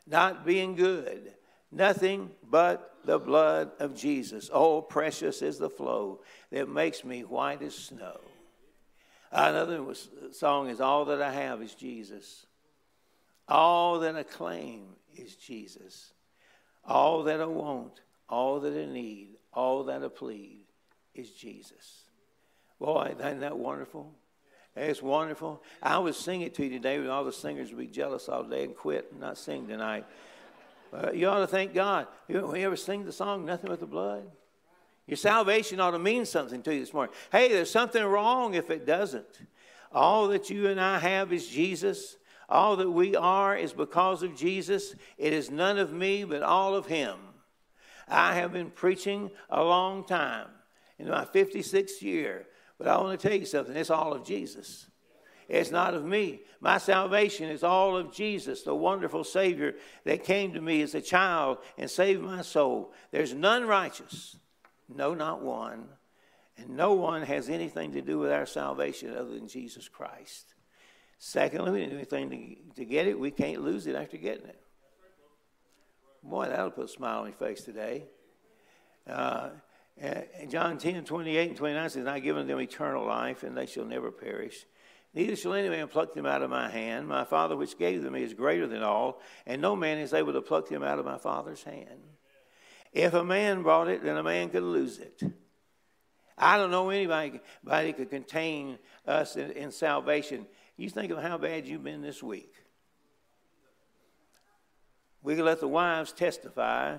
not 0.07 0.45
being 0.45 0.75
good, 0.75 1.35
nothing 1.71 2.31
but 2.51 2.97
the 3.05 3.19
blood 3.19 3.71
of 3.79 3.95
Jesus. 3.97 4.51
Oh, 4.53 4.83
precious 4.83 5.41
is 5.41 5.59
the 5.59 5.71
flow 5.71 6.21
that 6.51 6.69
makes 6.69 7.05
me 7.05 7.23
white 7.23 7.63
as 7.63 7.75
snow. 7.75 8.19
Another 9.31 9.85
song 10.33 10.69
is 10.69 10.81
All 10.81 11.05
That 11.05 11.23
I 11.23 11.33
Have 11.33 11.63
is 11.63 11.75
Jesus. 11.75 12.47
All 13.47 14.01
that 14.01 14.17
I 14.17 14.23
claim 14.23 14.87
is 15.15 15.37
Jesus. 15.37 16.13
All 16.85 17.25
that 17.25 17.41
I 17.41 17.47
want, 17.47 18.01
all 18.29 18.61
that 18.61 18.77
I 18.77 18.87
need, 18.87 19.37
all 19.53 19.85
that 19.85 20.03
I 20.03 20.09
plead 20.09 20.64
is 21.15 21.31
Jesus. 21.31 22.03
Boy, 22.81 23.15
isn't 23.19 23.41
that 23.41 23.57
wonderful? 23.57 24.13
It's 24.77 25.03
wonderful. 25.03 25.63
I 25.83 25.99
would 25.99 26.17
sing 26.17 26.41
it 26.41 26.55
to 26.57 26.65
you 26.65 26.71
today, 26.71 26.99
but 26.99 27.09
all 27.09 27.25
the 27.25 27.33
singers 27.33 27.71
would 27.71 27.79
be 27.79 27.87
jealous 27.87 28.29
all 28.29 28.43
day 28.43 28.65
and 28.65 28.75
quit 28.75 29.09
and 29.13 29.21
not 29.21 29.39
sing 29.39 29.69
tonight. 29.69 30.05
Uh, 30.93 31.13
you 31.13 31.29
ought 31.29 31.41
to 31.41 31.47
thank 31.47 31.75
God. 31.75 32.07
You, 32.29 32.55
you 32.57 32.67
ever 32.67 32.77
sing 32.77 33.05
the 33.05 33.13
song, 33.13 33.45
Nothing 33.45 33.71
But 33.71 33.81
the 33.81 33.87
Blood? 33.87 34.25
Your 35.07 35.17
salvation 35.17 35.81
ought 35.81 35.93
to 35.93 35.99
mean 35.99 36.25
something 36.25 36.63
to 36.63 36.75
you 36.75 36.81
this 36.81 36.95
morning. 36.95 37.15
Hey, 37.31 37.49
there's 37.49 37.71
something 37.71 38.03
wrong 38.03 38.55
if 38.55 38.71
it 38.71 38.87
doesn't. 38.87 39.41
All 39.93 40.29
that 40.29 40.51
you 40.51 40.69
and 40.69 40.81
I 40.81 40.99
have 40.99 41.33
is 41.33 41.47
Jesus. 41.47 42.17
All 42.49 42.77
that 42.77 42.91
we 42.91 43.15
are 43.15 43.57
is 43.57 43.73
because 43.73 44.23
of 44.23 44.37
Jesus. 44.37 44.95
It 45.19 45.33
is 45.33 45.51
none 45.51 45.79
of 45.79 45.93
me, 45.93 46.25
but 46.25 46.43
all 46.43 46.75
of 46.75 46.87
Him. 46.87 47.17
I 48.09 48.35
have 48.35 48.53
been 48.53 48.71
preaching 48.71 49.31
a 49.51 49.63
long 49.63 50.05
time, 50.05 50.49
in 50.99 51.09
my 51.09 51.25
56th 51.25 52.03
year, 52.03 52.47
but 52.79 52.89
I 52.89 52.97
want 52.99 53.19
to 53.19 53.29
tell 53.29 53.37
you 53.39 53.47
something 53.47 53.77
it's 53.77 53.91
all 53.91 54.13
of 54.13 54.25
Jesus. 54.25 54.87
It's 55.49 55.71
not 55.71 55.95
of 55.95 56.05
me. 56.05 56.41
My 56.61 56.79
salvation 56.79 57.51
is 57.51 57.63
all 57.63 57.97
of 57.97 58.13
Jesus, 58.13 58.63
the 58.63 58.75
wonderful 58.75 59.25
Savior 59.25 59.75
that 60.05 60.25
came 60.25 60.55
to 60.55 60.61
me 60.61 60.81
as 60.81 60.95
a 60.95 61.03
child 61.03 61.59
and 61.77 61.91
saved 61.91 62.23
my 62.23 62.41
soul. 62.41 62.93
There's 63.11 63.35
none 63.35 63.67
righteous, 63.67 64.37
no, 64.89 65.15
not 65.15 65.43
one. 65.43 65.87
And 66.57 66.71
no 66.71 66.95
one 66.95 67.23
has 67.23 67.49
anything 67.49 67.93
to 67.93 68.01
do 68.01 68.19
with 68.19 68.31
our 68.31 68.47
salvation 68.47 69.11
other 69.11 69.35
than 69.35 69.49
Jesus 69.49 69.89
Christ. 69.89 70.55
Secondly, 71.19 71.73
we 71.73 71.79
didn't 71.81 71.91
do 71.91 71.97
anything 71.97 72.57
to, 72.75 72.75
to 72.77 72.85
get 72.85 73.09
it. 73.09 73.19
We 73.19 73.31
can't 73.31 73.63
lose 73.63 73.87
it 73.87 73.97
after 73.97 74.17
getting 74.17 74.47
it. 74.47 74.61
Boy, 76.23 76.47
that'll 76.49 76.71
put 76.71 76.87
a 76.87 76.89
smile 76.89 77.21
on 77.21 77.27
your 77.27 77.35
face 77.35 77.63
today. 77.63 78.05
Uh, 79.07 79.51
Uh, 80.03 80.23
John 80.49 80.79
10, 80.79 81.05
28 81.05 81.49
and 81.49 81.57
29 81.57 81.91
says, 81.91 82.07
I 82.07 82.19
give 82.19 82.37
them 82.37 82.61
eternal 82.61 83.07
life, 83.07 83.43
and 83.43 83.57
they 83.57 83.67
shall 83.67 83.85
never 83.85 84.11
perish. 84.11 84.67
Neither 85.15 85.37
shall 85.37 85.55
any 85.55 85.69
man 85.69 85.87
pluck 85.87 86.13
them 86.13 86.27
out 86.27 86.43
of 86.43 86.51
my 86.51 86.69
hand. 86.69 87.07
My 87.07 87.25
Father 87.25 87.57
which 87.57 87.79
gave 87.79 88.03
them 88.03 88.17
is 88.17 88.35
greater 88.35 88.67
than 88.67 88.83
all, 88.83 89.21
and 89.47 89.63
no 89.63 89.77
man 89.77 89.99
is 89.99 90.13
able 90.13 90.33
to 90.33 90.43
pluck 90.43 90.69
them 90.69 90.83
out 90.83 90.99
of 90.99 91.05
my 91.05 91.19
Father's 91.19 91.63
hand. 91.63 92.01
If 92.93 93.15
a 93.15 93.25
man 93.25 93.63
brought 93.63 93.89
it, 93.89 94.03
then 94.03 94.17
a 94.17 94.23
man 94.23 94.51
could 94.51 94.65
lose 94.65 94.99
it. 94.99 95.23
I 96.37 96.57
don't 96.57 96.73
know 96.73 96.91
anybody, 96.91 97.41
anybody 97.65 97.93
could 97.93 98.11
contain 98.11 98.79
us 99.07 99.37
in, 99.37 99.53
in 99.53 99.71
salvation. 99.71 100.47
You 100.77 100.91
think 100.91 101.13
of 101.13 101.23
how 101.23 101.39
bad 101.39 101.67
you've 101.69 101.85
been 101.85 102.03
this 102.03 102.23
week. 102.23 102.53
We 105.23 105.37
can 105.37 105.45
let 105.45 105.61
the 105.61 105.69
wives 105.69 106.13
testify, 106.13 106.99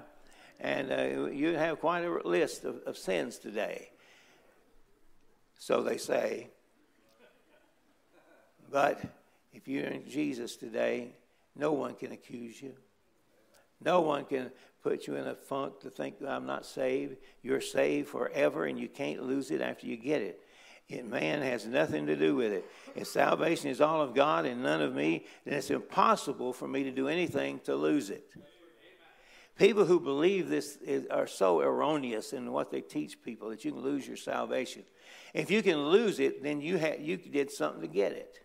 and 0.60 0.92
uh, 0.92 1.30
you 1.32 1.54
have 1.56 1.80
quite 1.80 2.04
a 2.04 2.28
list 2.28 2.64
of, 2.64 2.78
of 2.86 2.98
sins 2.98 3.38
today. 3.38 3.90
So 5.58 5.82
they 5.82 5.98
say. 5.98 6.50
But 8.72 9.02
if 9.54 9.68
you're 9.68 9.86
in 9.86 10.10
Jesus 10.10 10.56
today, 10.56 11.14
no 11.56 11.72
one 11.72 11.96
can 11.96 12.12
accuse 12.12 12.62
you. 12.62 12.74
No 13.84 14.02
one 14.02 14.26
can 14.26 14.52
put 14.84 15.08
you 15.08 15.16
in 15.16 15.28
a 15.28 15.36
funk 15.36 15.80
to 15.82 15.90
think 15.90 16.16
I'm 16.26 16.46
not 16.46 16.66
saved. 16.66 17.18
You're 17.42 17.62
saved 17.62 18.10
forever 18.10 18.66
and 18.66 18.80
you 18.80 18.88
can't 18.88 19.24
lose 19.24 19.52
it 19.52 19.62
after 19.62 19.88
you 19.88 19.98
get 19.98 20.22
it. 20.22 20.42
it. 20.90 21.06
Man 21.08 21.42
has 21.42 21.66
nothing 21.66 22.06
to 22.08 22.16
do 22.16 22.36
with 22.36 22.52
it. 22.52 22.66
If 22.96 23.08
salvation 23.08 23.70
is 23.70 23.82
all 23.82 24.02
of 24.02 24.14
God 24.14 24.46
and 24.46 24.64
none 24.64 24.82
of 24.82 24.94
me, 24.94 25.26
then 25.46 25.56
it's 25.56 25.70
impossible 25.70 26.54
for 26.54 26.68
me 26.68 26.84
to 26.84 26.92
do 26.92 27.08
anything 27.08 27.60
to 27.66 27.76
lose 27.76 28.10
it. 28.10 28.30
People 29.58 29.86
who 29.86 30.00
believe 30.00 30.50
this 30.50 30.76
is, 30.78 31.06
are 31.08 31.28
so 31.28 31.62
erroneous 31.62 32.34
in 32.34 32.52
what 32.52 32.72
they 32.72 32.82
teach 32.82 33.22
people 33.24 33.50
that 33.50 33.64
you 33.64 33.72
can 33.72 33.82
lose 33.82 34.06
your 34.06 34.18
salvation. 34.18 34.84
If 35.34 35.50
you 35.50 35.64
can 35.64 35.78
lose 35.86 36.20
it, 36.20 36.44
then 36.44 36.60
you, 36.60 36.78
ha- 36.78 37.00
you 37.00 37.16
did 37.16 37.52
something 37.52 37.82
to 37.82 37.88
get 37.88 38.12
it. 38.12 38.40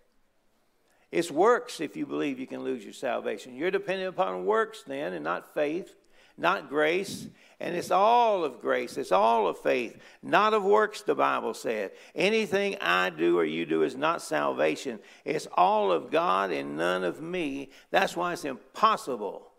It's 1.11 1.31
works 1.31 1.81
if 1.81 1.97
you 1.97 2.07
believe 2.07 2.39
you 2.39 2.47
can 2.47 2.63
lose 2.63 2.85
your 2.85 2.93
salvation. 2.93 3.57
You're 3.57 3.73
dependent 3.73 4.11
upon 4.11 4.45
works 4.45 4.85
then 4.87 5.13
and 5.13 5.25
not 5.25 5.53
faith, 5.53 5.93
not 6.39 6.69
grace. 6.69 7.27
And 7.59 7.75
it's 7.75 7.91
all 7.91 8.45
of 8.45 8.61
grace, 8.61 8.97
it's 8.97 9.13
all 9.13 9.47
of 9.47 9.59
faith, 9.59 10.01
not 10.23 10.55
of 10.55 10.63
works, 10.63 11.03
the 11.03 11.15
Bible 11.15 11.53
said. 11.53 11.91
Anything 12.15 12.77
I 12.81 13.11
do 13.11 13.39
or 13.39 13.45
you 13.45 13.67
do 13.67 13.83
is 13.83 13.97
not 13.97 14.23
salvation. 14.23 15.01
It's 15.25 15.49
all 15.55 15.93
of 15.93 16.11
God 16.11 16.53
and 16.53 16.79
none 16.79 17.05
of 17.05 17.21
me. 17.21 17.71
That's 17.91 18.17
why 18.17 18.33
it's 18.33 18.45
impossible, 18.47 19.50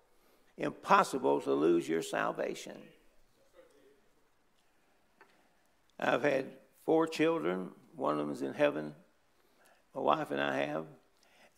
impossible 0.62 1.42
to 1.42 1.54
lose 1.54 1.90
your 1.90 2.04
salvation. 2.04 2.78
I've 6.00 6.24
had 6.24 6.46
four 6.86 7.08
children. 7.08 7.70
One 7.96 8.14
of 8.14 8.20
them 8.20 8.32
is 8.32 8.42
in 8.42 8.54
heaven. 8.54 8.96
My 9.94 10.02
wife 10.02 10.32
and 10.32 10.42
I 10.42 10.66
have. 10.66 10.86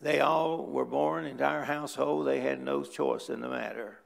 They 0.01 0.19
all 0.19 0.65
were 0.65 0.85
born 0.85 1.25
into 1.25 1.45
our 1.45 1.63
household. 1.63 2.27
They 2.27 2.41
had 2.41 2.61
no 2.61 2.83
choice 2.83 3.29
in 3.29 3.41
the 3.41 3.47
matter. 3.47 3.99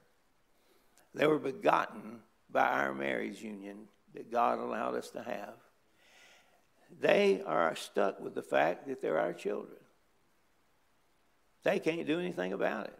They 1.13 1.25
were 1.25 1.39
begotten 1.39 2.19
by 2.51 2.67
our 2.67 2.93
marriage 2.93 3.41
union 3.41 3.87
that 4.13 4.31
God 4.31 4.59
allowed 4.59 4.95
us 4.95 5.09
to 5.11 5.23
have. 5.23 5.53
They 6.99 7.41
are 7.45 7.75
stuck 7.75 8.19
with 8.19 8.35
the 8.35 8.41
fact 8.41 8.87
that 8.87 9.01
they're 9.01 9.19
our 9.19 9.33
children. 9.33 9.77
They 11.63 11.79
can't 11.79 12.05
do 12.05 12.19
anything 12.19 12.53
about 12.53 12.85
it. 12.85 12.99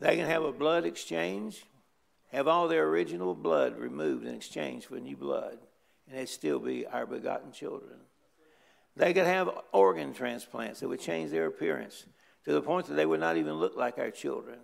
They 0.00 0.16
can 0.16 0.26
have 0.26 0.42
a 0.42 0.52
blood 0.52 0.84
exchange, 0.84 1.64
have 2.32 2.48
all 2.48 2.68
their 2.68 2.88
original 2.88 3.34
blood 3.34 3.78
removed 3.78 4.26
in 4.26 4.34
exchange 4.34 4.86
for 4.86 4.96
new 4.96 5.16
blood, 5.16 5.58
and 6.08 6.18
they'd 6.18 6.28
still 6.28 6.58
be 6.58 6.86
our 6.86 7.06
begotten 7.06 7.52
children. 7.52 8.00
They 8.96 9.12
could 9.12 9.26
have 9.26 9.50
organ 9.72 10.12
transplants 10.12 10.80
that 10.80 10.88
would 10.88 11.00
change 11.00 11.30
their 11.30 11.46
appearance 11.46 12.06
to 12.44 12.52
the 12.52 12.62
point 12.62 12.86
that 12.86 12.94
they 12.94 13.06
would 13.06 13.20
not 13.20 13.36
even 13.36 13.54
look 13.54 13.76
like 13.76 13.98
our 13.98 14.10
children. 14.10 14.58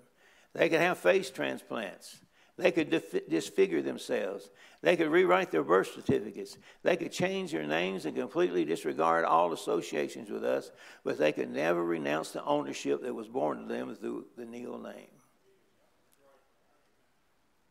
They 0.52 0.68
could 0.68 0.80
have 0.80 0.99
face 0.99 1.30
transplants. 1.30 2.18
They 2.56 2.72
could 2.72 2.90
dif- 2.90 3.28
disfigure 3.28 3.80
themselves. 3.80 4.50
They 4.82 4.96
could 4.96 5.08
rewrite 5.08 5.50
their 5.50 5.62
birth 5.62 5.94
certificates. 5.94 6.58
They 6.82 6.96
could 6.96 7.12
change 7.12 7.52
their 7.52 7.66
names 7.66 8.04
and 8.04 8.14
completely 8.14 8.64
disregard 8.64 9.25
all 9.25 9.52
associations 9.52 10.30
with 10.30 10.44
us, 10.44 10.70
but 11.02 11.18
they 11.18 11.32
could 11.32 11.50
never 11.50 11.82
renounce 11.82 12.30
the 12.32 12.44
ownership 12.44 13.02
that 13.02 13.14
was 13.14 13.28
born 13.28 13.62
to 13.62 13.66
them 13.66 13.94
through 13.94 14.26
the 14.37 14.44
Neil 14.44 14.78
name. 14.78 15.20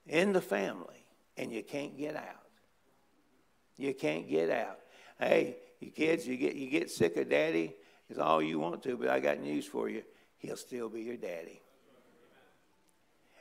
In 0.09 0.33
the 0.33 0.41
family, 0.41 1.05
and 1.37 1.51
you 1.51 1.63
can't 1.63 1.97
get 1.97 2.15
out. 2.15 2.47
You 3.77 3.93
can't 3.93 4.27
get 4.27 4.49
out. 4.49 4.79
Hey, 5.19 5.57
you 5.79 5.91
kids, 5.91 6.27
you 6.27 6.35
get, 6.35 6.55
you 6.55 6.69
get 6.69 6.89
sick 6.89 7.15
of 7.17 7.29
daddy, 7.29 7.75
it's 8.09 8.19
all 8.19 8.41
you 8.41 8.59
want 8.59 8.83
to, 8.83 8.97
but 8.97 9.09
I 9.09 9.19
got 9.19 9.39
news 9.39 9.65
for 9.65 9.87
you. 9.87 10.03
He'll 10.39 10.57
still 10.57 10.89
be 10.89 11.01
your 11.01 11.17
daddy. 11.17 11.61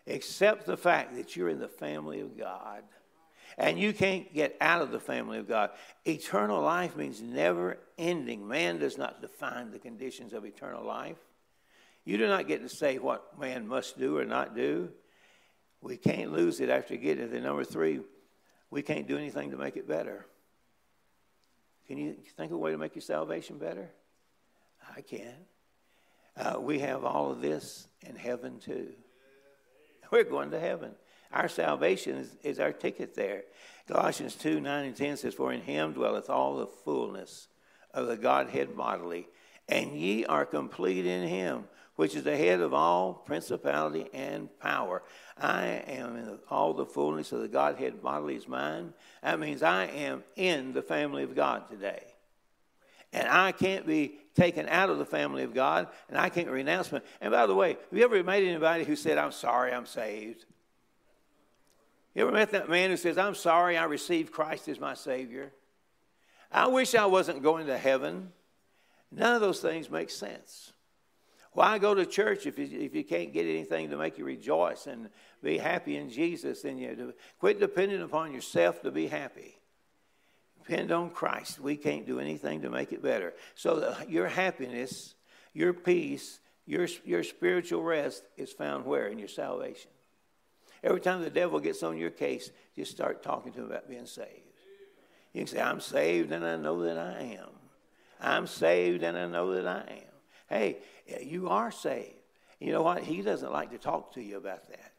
Accept 0.06 0.66
the 0.66 0.76
fact 0.76 1.16
that 1.16 1.36
you're 1.36 1.48
in 1.48 1.58
the 1.58 1.68
family 1.68 2.20
of 2.20 2.38
God 2.38 2.82
and 3.56 3.78
you 3.78 3.92
can't 3.92 4.32
get 4.34 4.56
out 4.60 4.82
of 4.82 4.90
the 4.90 5.00
family 5.00 5.38
of 5.38 5.48
God. 5.48 5.70
Eternal 6.06 6.60
life 6.62 6.96
means 6.96 7.20
never 7.20 7.78
ending. 7.96 8.46
Man 8.46 8.78
does 8.78 8.98
not 8.98 9.20
define 9.20 9.70
the 9.70 9.78
conditions 9.78 10.32
of 10.32 10.44
eternal 10.44 10.84
life. 10.84 11.18
You 12.04 12.18
do 12.18 12.26
not 12.26 12.46
get 12.46 12.62
to 12.62 12.68
say 12.68 12.98
what 12.98 13.38
man 13.38 13.66
must 13.66 13.98
do 13.98 14.16
or 14.16 14.24
not 14.24 14.54
do. 14.54 14.90
We 15.80 15.96
can't 15.96 16.32
lose 16.32 16.60
it 16.60 16.70
after 16.70 16.96
getting 16.96 17.24
it. 17.24 17.32
And 17.32 17.44
number 17.44 17.64
three, 17.64 18.00
we 18.70 18.82
can't 18.82 19.06
do 19.06 19.16
anything 19.16 19.50
to 19.52 19.56
make 19.56 19.76
it 19.76 19.88
better. 19.88 20.26
Can 21.86 21.98
you 21.98 22.16
think 22.36 22.50
of 22.50 22.56
a 22.56 22.58
way 22.58 22.72
to 22.72 22.78
make 22.78 22.94
your 22.94 23.02
salvation 23.02 23.58
better? 23.58 23.88
I 24.94 25.00
can. 25.00 25.34
Uh, 26.36 26.60
we 26.60 26.80
have 26.80 27.04
all 27.04 27.30
of 27.30 27.40
this 27.40 27.88
in 28.02 28.14
heaven 28.14 28.58
too. 28.58 28.88
We're 30.10 30.24
going 30.24 30.50
to 30.50 30.60
heaven. 30.60 30.92
Our 31.32 31.48
salvation 31.48 32.16
is, 32.16 32.36
is 32.42 32.60
our 32.60 32.72
ticket 32.72 33.14
there. 33.14 33.42
Colossians 33.86 34.34
2 34.34 34.60
9 34.60 34.84
and 34.86 34.96
10 34.96 35.16
says, 35.16 35.34
For 35.34 35.52
in 35.52 35.62
him 35.62 35.92
dwelleth 35.92 36.30
all 36.30 36.56
the 36.56 36.66
fullness 36.66 37.48
of 37.92 38.06
the 38.06 38.16
Godhead 38.16 38.76
bodily, 38.76 39.28
and 39.68 39.92
ye 39.92 40.24
are 40.26 40.46
complete 40.46 41.06
in 41.06 41.26
him 41.26 41.64
which 41.98 42.14
is 42.14 42.22
the 42.22 42.36
head 42.36 42.60
of 42.60 42.72
all 42.72 43.12
principality 43.12 44.06
and 44.14 44.48
power. 44.60 45.02
I 45.36 45.82
am 45.88 46.14
in 46.14 46.38
all 46.48 46.72
the 46.72 46.86
fullness 46.86 47.32
of 47.32 47.40
the 47.40 47.48
Godhead 47.48 48.00
bodily 48.00 48.36
is 48.36 48.46
mine. 48.46 48.94
That 49.20 49.40
means 49.40 49.64
I 49.64 49.86
am 49.86 50.22
in 50.36 50.72
the 50.72 50.80
family 50.80 51.24
of 51.24 51.34
God 51.34 51.68
today. 51.68 52.04
And 53.12 53.28
I 53.28 53.50
can't 53.50 53.84
be 53.84 54.20
taken 54.36 54.68
out 54.68 54.90
of 54.90 54.98
the 54.98 55.04
family 55.04 55.42
of 55.42 55.52
God, 55.52 55.88
and 56.08 56.16
I 56.16 56.28
can't 56.28 56.48
renounce 56.48 56.92
me. 56.92 57.00
And 57.20 57.32
by 57.32 57.46
the 57.46 57.54
way, 57.56 57.70
have 57.70 57.98
you 57.98 58.04
ever 58.04 58.22
met 58.22 58.44
anybody 58.44 58.84
who 58.84 58.94
said, 58.94 59.18
I'm 59.18 59.32
sorry, 59.32 59.72
I'm 59.72 59.86
saved? 59.86 60.44
You 62.14 62.22
ever 62.22 62.30
met 62.30 62.52
that 62.52 62.68
man 62.68 62.90
who 62.90 62.96
says, 62.96 63.18
I'm 63.18 63.34
sorry, 63.34 63.76
I 63.76 63.86
received 63.86 64.30
Christ 64.30 64.68
as 64.68 64.78
my 64.78 64.94
Savior? 64.94 65.50
I 66.52 66.68
wish 66.68 66.94
I 66.94 67.06
wasn't 67.06 67.42
going 67.42 67.66
to 67.66 67.76
heaven. 67.76 68.30
None 69.10 69.34
of 69.34 69.40
those 69.40 69.58
things 69.58 69.90
make 69.90 70.10
sense. 70.10 70.74
Why 71.58 71.78
go 71.78 71.92
to 71.92 72.06
church 72.06 72.46
if 72.46 72.56
you, 72.56 72.68
if 72.70 72.94
you 72.94 73.02
can't 73.02 73.32
get 73.32 73.44
anything 73.44 73.90
to 73.90 73.96
make 73.96 74.16
you 74.16 74.24
rejoice 74.24 74.86
and 74.86 75.10
be 75.42 75.58
happy 75.58 75.96
in 75.96 76.08
Jesus? 76.08 76.62
Then 76.62 76.78
you 76.78 77.14
quit 77.40 77.58
depending 77.58 78.00
upon 78.00 78.32
yourself 78.32 78.80
to 78.82 78.92
be 78.92 79.08
happy. 79.08 79.58
Depend 80.62 80.92
on 80.92 81.10
Christ. 81.10 81.58
We 81.58 81.76
can't 81.76 82.06
do 82.06 82.20
anything 82.20 82.60
to 82.60 82.70
make 82.70 82.92
it 82.92 83.02
better. 83.02 83.34
So 83.56 83.92
your 84.08 84.28
happiness, 84.28 85.16
your 85.52 85.72
peace, 85.72 86.38
your, 86.64 86.86
your 87.04 87.24
spiritual 87.24 87.82
rest 87.82 88.22
is 88.36 88.52
found 88.52 88.84
where? 88.84 89.08
In 89.08 89.18
your 89.18 89.26
salvation. 89.26 89.90
Every 90.84 91.00
time 91.00 91.22
the 91.22 91.28
devil 91.28 91.58
gets 91.58 91.82
on 91.82 91.98
your 91.98 92.10
case, 92.10 92.52
just 92.76 92.92
start 92.92 93.24
talking 93.24 93.52
to 93.54 93.62
him 93.62 93.66
about 93.66 93.88
being 93.88 94.06
saved. 94.06 94.52
You 95.32 95.40
can 95.40 95.48
say, 95.48 95.60
I'm 95.60 95.80
saved 95.80 96.30
and 96.30 96.46
I 96.46 96.54
know 96.54 96.84
that 96.84 96.98
I 96.98 97.36
am. 97.40 97.50
I'm 98.20 98.46
saved 98.46 99.02
and 99.02 99.18
I 99.18 99.26
know 99.26 99.54
that 99.54 99.66
I 99.66 99.92
am. 100.04 100.07
Hey, 100.48 100.78
you 101.22 101.48
are 101.48 101.70
saved. 101.70 102.14
You 102.58 102.72
know 102.72 102.82
what? 102.82 103.02
He 103.02 103.22
doesn't 103.22 103.52
like 103.52 103.70
to 103.70 103.78
talk 103.78 104.14
to 104.14 104.22
you 104.22 104.36
about 104.36 104.68
that. 104.68 104.92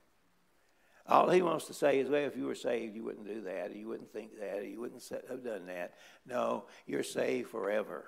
All 1.08 1.30
he 1.30 1.42
wants 1.42 1.66
to 1.66 1.74
say 1.74 2.00
is, 2.00 2.08
well, 2.08 2.26
if 2.26 2.38
you 2.38 2.46
were 2.46 2.56
saved, 2.56 2.96
you 2.96 3.04
wouldn't 3.04 3.28
do 3.28 3.42
that, 3.42 3.72
or 3.72 3.78
you 3.78 3.88
wouldn't 3.88 4.14
think 4.14 4.40
that, 4.40 4.60
or 4.60 4.64
you 4.64 4.80
wouldn't 4.80 5.04
have 5.28 5.44
done 5.44 5.66
that. 5.66 5.96
No, 6.28 6.66
you're 6.86 7.04
saved 7.04 7.50
forever. 7.50 8.06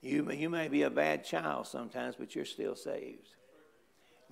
You, 0.00 0.30
you 0.32 0.50
may 0.50 0.68
be 0.68 0.82
a 0.82 0.90
bad 0.90 1.24
child 1.24 1.68
sometimes, 1.68 2.16
but 2.18 2.34
you're 2.34 2.44
still 2.44 2.74
saved. 2.74 3.28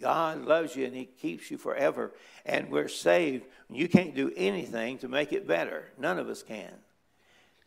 God 0.01 0.45
loves 0.45 0.77
you 0.77 0.85
and 0.85 0.95
He 0.95 1.07
keeps 1.07 1.51
you 1.51 1.59
forever. 1.59 2.13
And 2.45 2.71
we're 2.71 2.89
saved. 2.89 3.47
You 3.71 3.89
can't 3.89 4.15
do 4.15 4.33
anything 4.37 4.99
to 4.99 5.09
make 5.09 5.33
it 5.33 5.47
better. 5.47 5.91
None 5.99 6.19
of 6.19 6.29
us 6.29 6.43
can. 6.43 6.73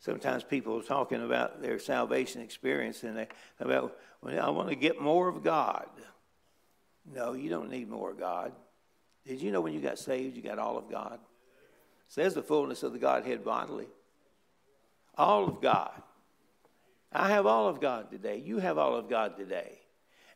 Sometimes 0.00 0.42
people 0.42 0.78
are 0.78 0.82
talking 0.82 1.22
about 1.22 1.60
their 1.60 1.78
salvation 1.78 2.40
experience 2.40 3.02
and 3.02 3.16
they 3.16 3.28
about, 3.60 3.96
well, 4.22 4.44
I 4.44 4.48
want 4.50 4.70
to 4.70 4.74
get 4.74 5.00
more 5.00 5.28
of 5.28 5.44
God. 5.44 5.88
No, 7.14 7.34
you 7.34 7.50
don't 7.50 7.70
need 7.70 7.88
more 7.88 8.10
of 8.10 8.18
God. 8.18 8.52
Did 9.26 9.42
you 9.42 9.52
know 9.52 9.60
when 9.60 9.74
you 9.74 9.80
got 9.80 9.98
saved, 9.98 10.36
you 10.36 10.42
got 10.42 10.58
all 10.58 10.78
of 10.78 10.90
God? 10.90 11.18
Says 12.08 12.34
the 12.34 12.42
fullness 12.42 12.82
of 12.82 12.92
the 12.92 12.98
Godhead 12.98 13.44
bodily. 13.44 13.88
All 15.16 15.46
of 15.46 15.60
God. 15.60 16.02
I 17.12 17.28
have 17.28 17.44
all 17.44 17.68
of 17.68 17.80
God 17.80 18.10
today. 18.10 18.38
You 18.38 18.58
have 18.58 18.78
all 18.78 18.96
of 18.96 19.08
God 19.08 19.36
today. 19.36 19.80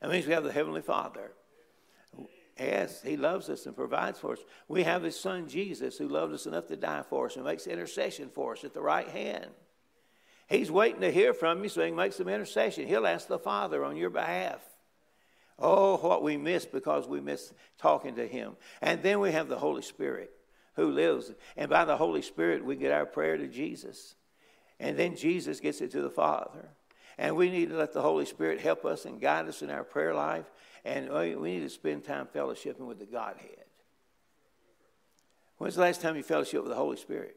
That 0.01 0.11
means 0.11 0.27
we 0.27 0.35
have 0.35 0.45
the 0.45 0.53
Heavenly 0.53 0.83
Father. 0.83 1.33
Yes, 2.59 3.03
He 3.03 3.17
loves 3.17 3.51
us 3.51 3.67
and 3.67 3.75
provides 3.75 4.19
for 4.19 4.33
us. 4.33 4.39
We 4.69 4.85
have 4.85 5.03
His 5.03 5.19
Son 5.19 5.49
Jesus 5.49 5.99
who 5.99 6.09
loved 6.09 6.35
us 6.35 6.47
enough 6.47 6.69
to 6.69 6.77
die 6.77 7.03
for 7.09 7.27
us 7.27 7.37
and 7.37 7.45
makes 7.45 7.67
intercession 7.67 8.31
for 8.33 8.53
us 8.53 8.65
at 8.65 8.75
the 8.75 8.81
right 8.81 9.09
hand. 9.09 9.51
He's 10.49 10.71
waiting 10.71 11.01
to 11.01 11.11
hear 11.11 11.35
from 11.35 11.63
you 11.63 11.69
so 11.69 11.81
He 11.81 11.89
can 11.89 11.97
make 11.97 12.13
some 12.13 12.29
intercession. 12.29 12.87
He'll 12.87 13.07
ask 13.07 13.27
the 13.27 13.39
Father 13.39 13.85
on 13.85 13.97
your 13.97 14.11
behalf. 14.11 14.61
Oh, 15.59 15.97
what 15.97 16.23
we 16.23 16.37
miss 16.37 16.65
because 16.65 17.07
we 17.07 17.21
miss 17.21 17.53
talking 17.79 18.17
to 18.17 18.27
Him. 18.27 18.57
And 18.83 19.03
then 19.03 19.21
we 19.21 19.33
have 19.33 19.49
the 19.49 19.59
Holy 19.59 19.83
Spirit 19.83 20.31
who 20.77 20.91
lives. 20.91 21.33
And 21.57 21.71
by 21.71 21.85
the 21.85 21.97
Holy 21.97 22.23
Spirit, 22.23 22.65
we 22.65 22.77
get 22.77 22.93
our 22.93 23.07
prayer 23.07 23.37
to 23.37 23.47
Jesus. 23.47 24.15
And 24.81 24.97
then 24.97 25.17
Jesus 25.17 25.61
gets 25.61 25.81
it 25.81 25.93
to 25.93 26.03
the 26.03 26.11
Father. 26.11 26.69
And 27.17 27.37
we 27.37 27.51
need 27.51 27.71
to 27.71 27.77
let 27.77 27.93
the 27.93 28.03
Holy 28.03 28.27
Spirit 28.27 28.61
help 28.61 28.85
us 28.85 29.05
and 29.05 29.21
guide 29.21 29.47
us 29.47 29.63
in 29.63 29.71
our 29.71 29.85
prayer 29.85 30.15
life. 30.15 30.51
And 30.85 31.11
we 31.11 31.35
need 31.35 31.61
to 31.61 31.71
spend 31.71 32.05
time 32.05 32.29
fellowshipping 32.35 32.81
with 32.81 32.99
the 32.99 33.07
Godhead. 33.07 33.65
When's 35.59 35.77
the 35.77 35.81
last 35.81 36.01
time 36.01 36.17
you 36.17 36.23
fellowship 36.23 36.63
with 36.63 36.71
the 36.71 36.77
Holy 36.77 36.97
Spirit? 36.97 37.37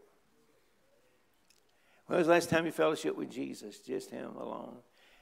When 2.07 2.17
was 2.17 2.27
the 2.27 2.33
last 2.33 2.49
time 2.49 2.65
you 2.65 2.71
fellowship 2.71 3.15
with 3.15 3.29
Jesus? 3.29 3.79
Just 3.79 4.11
Him 4.11 4.35
alone. 4.37 4.77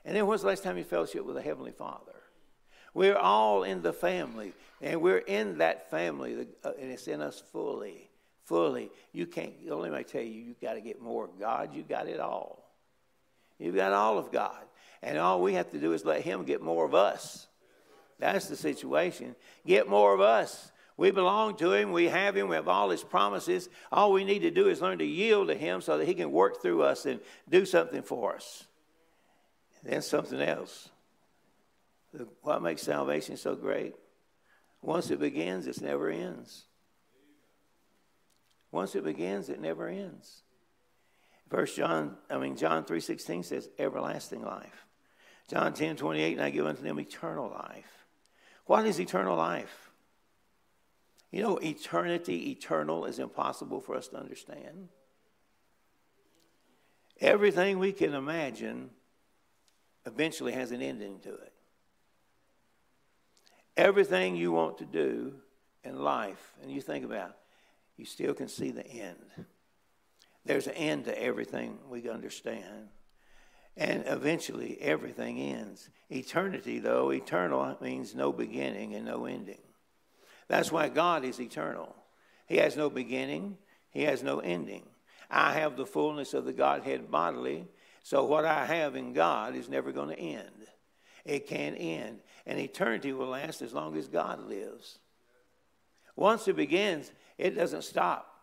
And 0.06 0.16
then 0.16 0.24
when 0.26 0.34
was 0.34 0.42
the 0.42 0.48
last 0.48 0.64
time 0.64 0.78
you 0.78 0.84
fellowship 0.84 1.26
with 1.26 1.36
the 1.36 1.42
Heavenly 1.42 1.72
Father? 1.72 2.14
We're 2.94 3.18
all 3.18 3.64
in 3.64 3.82
the 3.82 3.92
family, 3.92 4.54
and 4.82 5.02
we're 5.02 5.18
in 5.18 5.58
that 5.58 5.92
family, 5.92 6.48
uh, 6.64 6.72
and 6.80 6.92
it's 6.92 7.08
in 7.08 7.22
us 7.22 7.44
fully. 7.52 8.10
Fully. 8.46 8.90
You 9.12 9.26
can't, 9.26 9.54
only 9.70 9.90
may 9.90 10.04
tell 10.04 10.22
you, 10.22 10.42
you've 10.42 10.62
got 10.62 10.76
to 10.76 10.82
get 10.82 11.02
more 11.02 11.26
of 11.26 11.38
God. 11.40 11.72
You've 11.74 11.90
got 11.90 12.08
it 12.08 12.20
all. 12.20 12.72
You've 13.60 13.76
got 13.76 13.92
all 13.92 14.18
of 14.18 14.32
God. 14.32 14.64
And 15.02 15.18
all 15.18 15.42
we 15.42 15.56
have 15.56 15.72
to 15.72 15.80
do 15.80 15.94
is 15.94 16.06
let 16.06 16.22
Him 16.22 16.44
get 16.44 16.62
more 16.62 16.86
of 16.86 16.96
us. 16.96 17.48
That's 18.20 18.48
the 18.48 18.56
situation. 18.56 19.36
Get 19.66 19.90
more 19.90 20.14
of 20.14 20.22
us. 20.22 20.72
We 20.98 21.12
belong 21.12 21.58
to 21.58 21.74
Him. 21.74 21.92
We 21.92 22.06
have 22.06 22.36
Him. 22.38 22.48
We 22.48 22.56
have 22.56 22.68
all 22.68 22.90
His 22.90 23.04
promises. 23.04 23.70
All 23.92 24.14
we 24.14 24.24
need 24.24 24.40
to 24.40 24.52
do 24.52 24.70
is 24.70 24.82
learn 24.82 25.00
to 25.00 25.06
yield 25.06 25.50
to 25.50 25.56
Him 25.56 25.82
so 25.82 25.98
that 25.98 26.08
He 26.08 26.14
can 26.14 26.32
work 26.32 26.62
through 26.62 26.84
us 26.84 27.06
and 27.06 27.20
do 27.50 27.66
something 27.66 28.02
for 28.02 28.36
us. 28.36 28.66
And 29.82 29.92
then 29.92 30.02
something 30.02 30.42
else. 30.42 30.90
What 32.42 32.62
makes 32.62 32.82
salvation 32.82 33.36
so 33.36 33.56
great? 33.56 33.94
Once 34.82 35.12
it 35.12 35.20
begins, 35.20 35.68
it 35.68 35.82
never 35.82 36.10
ends. 36.10 36.64
Once 38.72 38.96
it 38.96 39.04
begins, 39.04 39.50
it 39.50 39.60
never 39.60 39.88
ends. 39.90 40.44
First 41.50 41.76
John, 41.76 42.18
I 42.30 42.38
mean 42.38 42.56
John 42.56 42.86
3.16 42.86 43.46
says 43.46 43.70
everlasting 43.78 44.44
life. 44.44 44.86
John 45.48 45.74
ten 45.74 45.96
twenty 45.96 46.22
eight, 46.22 46.34
and 46.34 46.42
I 46.42 46.50
give 46.50 46.66
unto 46.66 46.82
them 46.82 47.00
eternal 47.00 47.50
life. 47.50 48.05
What 48.66 48.86
is 48.86 49.00
eternal 49.00 49.38
life? 49.38 49.92
You 51.32 51.42
know, 51.42 51.58
eternity, 51.58 52.52
eternal, 52.52 53.06
is 53.06 53.20
impossible 53.20 53.82
for 53.82 53.96
us 53.96 54.08
to 54.10 54.18
understand. 54.18 54.90
Everything 57.20 57.80
we 57.80 57.92
can 57.92 58.14
imagine 58.14 58.90
eventually 60.06 60.54
has 60.54 60.72
an 60.72 60.82
ending 60.82 61.20
to 61.20 61.30
it. 61.30 61.54
Everything 63.78 64.36
you 64.36 64.52
want 64.52 64.78
to 64.78 64.86
do 64.86 65.34
in 65.84 66.02
life, 66.02 66.54
and 66.62 66.72
you 66.72 66.82
think 66.82 67.06
about, 67.06 67.36
you 67.98 68.06
still 68.06 68.34
can 68.34 68.48
see 68.48 68.72
the 68.72 68.88
end. 68.88 69.18
There's 70.46 70.68
an 70.68 70.74
end 70.74 71.06
to 71.06 71.22
everything 71.22 71.78
we 71.90 72.02
can 72.02 72.12
understand. 72.12 72.90
And 73.78 74.04
eventually, 74.08 74.78
everything 74.82 75.40
ends. 75.40 75.90
Eternity, 76.10 76.80
though, 76.80 77.12
eternal 77.12 77.76
means 77.82 78.16
no 78.16 78.32
beginning 78.32 78.94
and 78.96 79.06
no 79.06 79.26
ending. 79.26 79.62
That's 80.48 80.72
why 80.72 80.90
God 80.90 81.26
is 81.26 81.40
eternal. 81.40 81.96
He 82.48 82.58
has 82.58 82.78
no 82.78 82.90
beginning, 82.90 83.58
He 83.90 84.04
has 84.04 84.24
no 84.24 84.40
ending. 84.40 84.84
I 85.30 85.54
have 85.54 85.76
the 85.76 85.86
fullness 85.86 86.34
of 86.34 86.46
the 86.46 86.54
Godhead 86.54 87.10
bodily, 87.10 87.68
so 88.04 88.24
what 88.24 88.46
I 88.46 88.66
have 88.66 88.96
in 88.96 89.14
God 89.14 89.56
is 89.56 89.68
never 89.68 89.92
going 89.92 90.10
to 90.10 90.20
end. 90.20 90.52
It 91.26 91.48
can't 91.48 91.76
end 91.80 92.20
and 92.46 92.60
eternity 92.60 93.12
will 93.12 93.30
last 93.30 93.62
as 93.62 93.74
long 93.74 93.98
as 93.98 94.08
God 94.08 94.40
lives. 94.48 95.00
Once 96.16 96.48
it 96.48 96.56
begins, 96.56 97.12
it 97.38 97.56
doesn't 97.56 97.84
stop. 97.84 98.35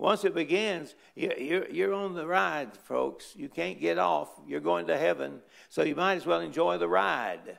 Once 0.00 0.24
it 0.24 0.34
begins, 0.34 0.94
you're, 1.14 1.92
on 1.92 2.14
the 2.14 2.26
ride, 2.26 2.74
folks. 2.74 3.34
You 3.36 3.50
can't 3.50 3.78
get 3.78 3.98
off. 3.98 4.30
You're 4.46 4.58
going 4.58 4.86
to 4.86 4.96
heaven, 4.96 5.42
so 5.68 5.82
you 5.82 5.94
might 5.94 6.14
as 6.14 6.24
well 6.24 6.40
enjoy 6.40 6.78
the 6.78 6.88
ride. 6.88 7.58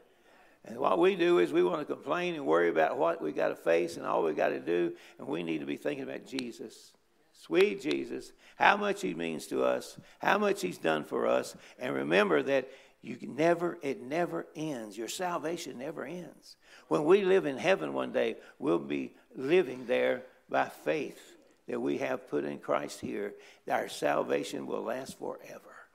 And 0.65 0.80
what 0.80 0.97
we 0.97 1.15
do 1.15 1.38
is 1.38 1.54
we 1.54 1.63
want 1.63 1.82
to 1.82 1.93
complain 1.93 2.34
and 2.34 2.47
worry 2.47 2.69
about 2.69 2.97
what 2.97 3.21
we 3.21 3.32
got 3.32 3.49
to 3.49 3.56
face 3.56 3.95
and 3.95 4.08
all 4.08 4.23
we 4.23 4.34
got 4.34 4.49
to 4.49 4.60
do, 4.60 4.93
and 5.19 5.27
we 5.27 5.43
need 5.43 5.60
to 5.60 5.67
be 5.67 5.77
thinking 5.77 6.04
about 6.04 6.25
Jesus. 6.25 6.93
Sweet 7.32 7.80
Jesus, 7.80 8.34
how 8.56 8.75
much 8.75 9.01
he 9.01 9.13
means 9.13 9.45
to 9.47 9.63
us, 9.63 9.99
how 10.17 10.39
much 10.39 10.62
he's 10.62 10.80
done 10.80 11.04
for 11.04 11.27
us, 11.27 11.56
and 11.77 11.93
remember 11.93 12.41
that 12.41 12.69
you 13.04 13.17
never, 13.21 13.77
it 13.84 14.01
never 14.01 14.47
ends. 14.56 14.97
Your 14.97 15.10
salvation 15.10 15.77
never 15.77 16.06
ends. 16.06 16.56
When 16.88 17.06
we 17.06 17.23
live 17.23 17.45
in 17.45 17.58
heaven 17.58 17.93
one 17.93 18.12
day, 18.12 18.38
we'll 18.58 18.80
be 18.80 19.13
living 19.36 19.86
there 19.86 20.23
by 20.49 20.69
faith 20.69 21.31
that 21.71 21.79
we 21.79 21.99
have 21.99 22.29
put 22.29 22.43
in 22.43 22.60
Christ 22.60 22.99
here. 22.99 23.34
Our 23.71 23.88
salvation 23.88 24.67
will 24.67 24.84
last 24.84 25.17
forever. 25.17 25.88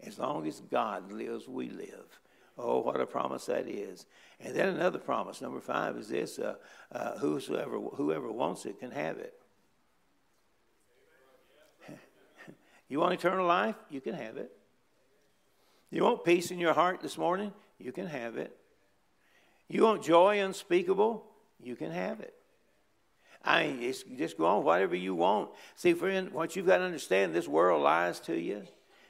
As 0.00 0.20
long 0.20 0.46
as 0.46 0.60
God 0.60 1.10
lives, 1.10 1.48
we 1.48 1.68
live. 1.68 2.20
Oh, 2.56 2.78
what 2.78 3.00
a 3.00 3.06
promise 3.06 3.46
that 3.46 3.66
is. 3.66 4.06
And 4.38 4.54
then 4.54 4.68
another 4.68 5.00
promise, 5.00 5.42
number 5.42 5.60
five, 5.60 5.96
is 5.96 6.08
this 6.08 6.38
uh, 6.38 6.54
uh, 6.92 7.18
whosoever, 7.18 7.76
whoever 7.76 8.30
wants 8.30 8.66
it 8.66 8.78
can 8.78 8.92
have 8.92 9.18
it. 9.18 9.34
you 12.88 13.00
want 13.00 13.14
eternal 13.14 13.48
life? 13.48 13.74
You 13.90 14.00
can 14.00 14.14
have 14.14 14.36
it. 14.36 14.52
You 15.90 16.04
want 16.04 16.22
peace 16.22 16.52
in 16.52 16.60
your 16.60 16.72
heart 16.72 17.00
this 17.00 17.18
morning? 17.18 17.52
You 17.80 17.90
can 17.90 18.06
have 18.06 18.36
it. 18.36 18.56
You 19.66 19.82
want 19.82 20.04
joy 20.04 20.38
unspeakable? 20.38 21.26
You 21.60 21.74
can 21.74 21.90
have 21.90 22.20
it. 22.20 22.34
I 23.46 23.68
mean, 23.68 23.94
just 24.18 24.36
go 24.36 24.44
on, 24.46 24.64
whatever 24.64 24.96
you 24.96 25.14
want. 25.14 25.50
See, 25.76 25.94
friend, 25.94 26.32
what 26.32 26.56
you've 26.56 26.66
got 26.66 26.78
to 26.78 26.84
understand, 26.84 27.32
this 27.32 27.46
world 27.46 27.82
lies 27.82 28.18
to 28.20 28.36
you. 28.36 28.64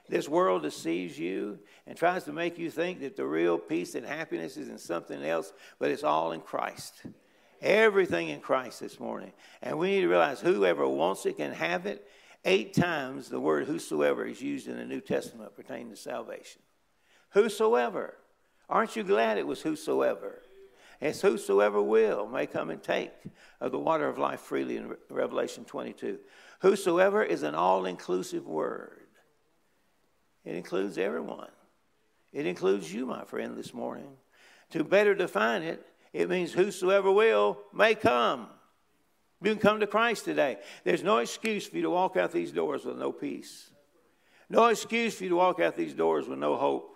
This 0.08 0.28
world 0.28 0.62
deceives 0.62 1.18
you 1.18 1.58
and 1.86 1.96
tries 1.96 2.24
to 2.24 2.32
make 2.32 2.58
you 2.58 2.70
think 2.70 3.00
that 3.00 3.16
the 3.16 3.26
real 3.26 3.58
peace 3.58 3.94
and 3.94 4.06
happiness 4.06 4.58
is 4.58 4.68
in 4.68 4.78
something 4.78 5.24
else, 5.24 5.52
but 5.78 5.90
it's 5.90 6.04
all 6.04 6.32
in 6.32 6.42
Christ. 6.42 6.92
Everything 7.62 8.28
in 8.28 8.40
Christ 8.40 8.80
this 8.80 9.00
morning. 9.00 9.32
And 9.62 9.78
we 9.78 9.88
need 9.88 10.02
to 10.02 10.08
realize 10.08 10.40
whoever 10.40 10.86
wants 10.86 11.24
it 11.24 11.38
can 11.38 11.52
have 11.52 11.86
it. 11.86 12.06
Eight 12.44 12.74
times 12.74 13.28
the 13.28 13.40
word 13.40 13.66
whosoever 13.66 14.26
is 14.26 14.40
used 14.40 14.68
in 14.68 14.76
the 14.76 14.84
New 14.84 15.00
Testament 15.00 15.56
pertaining 15.56 15.90
to 15.90 15.96
salvation. 15.96 16.60
Whosoever. 17.30 18.14
Aren't 18.68 18.96
you 18.96 19.02
glad 19.02 19.38
it 19.38 19.46
was 19.46 19.62
whosoever? 19.62 20.42
It's 21.00 21.20
whosoever 21.20 21.82
will 21.82 22.26
may 22.26 22.46
come 22.46 22.70
and 22.70 22.82
take 22.82 23.12
of 23.60 23.72
the 23.72 23.78
water 23.78 24.08
of 24.08 24.18
life 24.18 24.40
freely 24.40 24.76
in 24.76 24.96
Revelation 25.10 25.64
22. 25.64 26.18
Whosoever 26.60 27.22
is 27.22 27.42
an 27.42 27.54
all 27.54 27.84
inclusive 27.84 28.46
word. 28.46 29.06
It 30.44 30.54
includes 30.54 30.96
everyone. 30.96 31.50
It 32.32 32.46
includes 32.46 32.92
you, 32.92 33.06
my 33.06 33.24
friend, 33.24 33.56
this 33.56 33.74
morning. 33.74 34.08
To 34.70 34.84
better 34.84 35.14
define 35.14 35.62
it, 35.62 35.84
it 36.12 36.30
means 36.30 36.52
whosoever 36.52 37.10
will 37.10 37.58
may 37.72 37.94
come. 37.94 38.48
You 39.42 39.52
can 39.52 39.60
come 39.60 39.80
to 39.80 39.86
Christ 39.86 40.24
today. 40.24 40.56
There's 40.84 41.02
no 41.02 41.18
excuse 41.18 41.66
for 41.66 41.76
you 41.76 41.82
to 41.82 41.90
walk 41.90 42.16
out 42.16 42.32
these 42.32 42.52
doors 42.52 42.84
with 42.84 42.96
no 42.96 43.12
peace. 43.12 43.70
No 44.48 44.66
excuse 44.66 45.16
for 45.16 45.24
you 45.24 45.30
to 45.30 45.36
walk 45.36 45.60
out 45.60 45.76
these 45.76 45.94
doors 45.94 46.26
with 46.26 46.38
no 46.38 46.56
hope. 46.56 46.95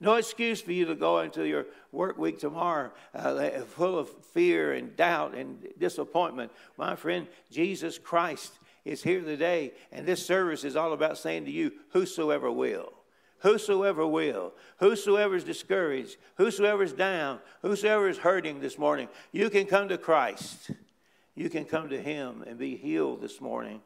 No 0.00 0.14
excuse 0.14 0.62
for 0.62 0.72
you 0.72 0.86
to 0.86 0.94
go 0.94 1.20
into 1.20 1.46
your 1.46 1.66
work 1.92 2.16
week 2.16 2.38
tomorrow 2.38 2.90
uh, 3.14 3.50
full 3.60 3.98
of 3.98 4.08
fear 4.32 4.72
and 4.72 4.96
doubt 4.96 5.34
and 5.34 5.66
disappointment. 5.78 6.50
My 6.78 6.96
friend, 6.96 7.26
Jesus 7.50 7.98
Christ 7.98 8.58
is 8.84 9.02
here 9.02 9.20
today, 9.20 9.72
and 9.92 10.06
this 10.06 10.24
service 10.24 10.64
is 10.64 10.74
all 10.74 10.94
about 10.94 11.18
saying 11.18 11.44
to 11.44 11.50
you, 11.50 11.72
Whosoever 11.90 12.50
will. 12.50 12.94
Whosoever 13.40 14.06
will, 14.06 14.52
whosoever 14.80 15.34
is 15.34 15.44
discouraged, 15.44 16.18
whosoever 16.36 16.82
is 16.82 16.92
down, 16.92 17.40
whosoever 17.62 18.06
is 18.06 18.18
hurting 18.18 18.60
this 18.60 18.76
morning, 18.76 19.08
you 19.32 19.48
can 19.48 19.64
come 19.64 19.88
to 19.88 19.96
Christ. 19.96 20.70
You 21.34 21.48
can 21.48 21.64
come 21.64 21.88
to 21.88 22.00
Him 22.00 22.44
and 22.46 22.58
be 22.58 22.76
healed 22.76 23.22
this 23.22 23.40
morning. 23.40 23.80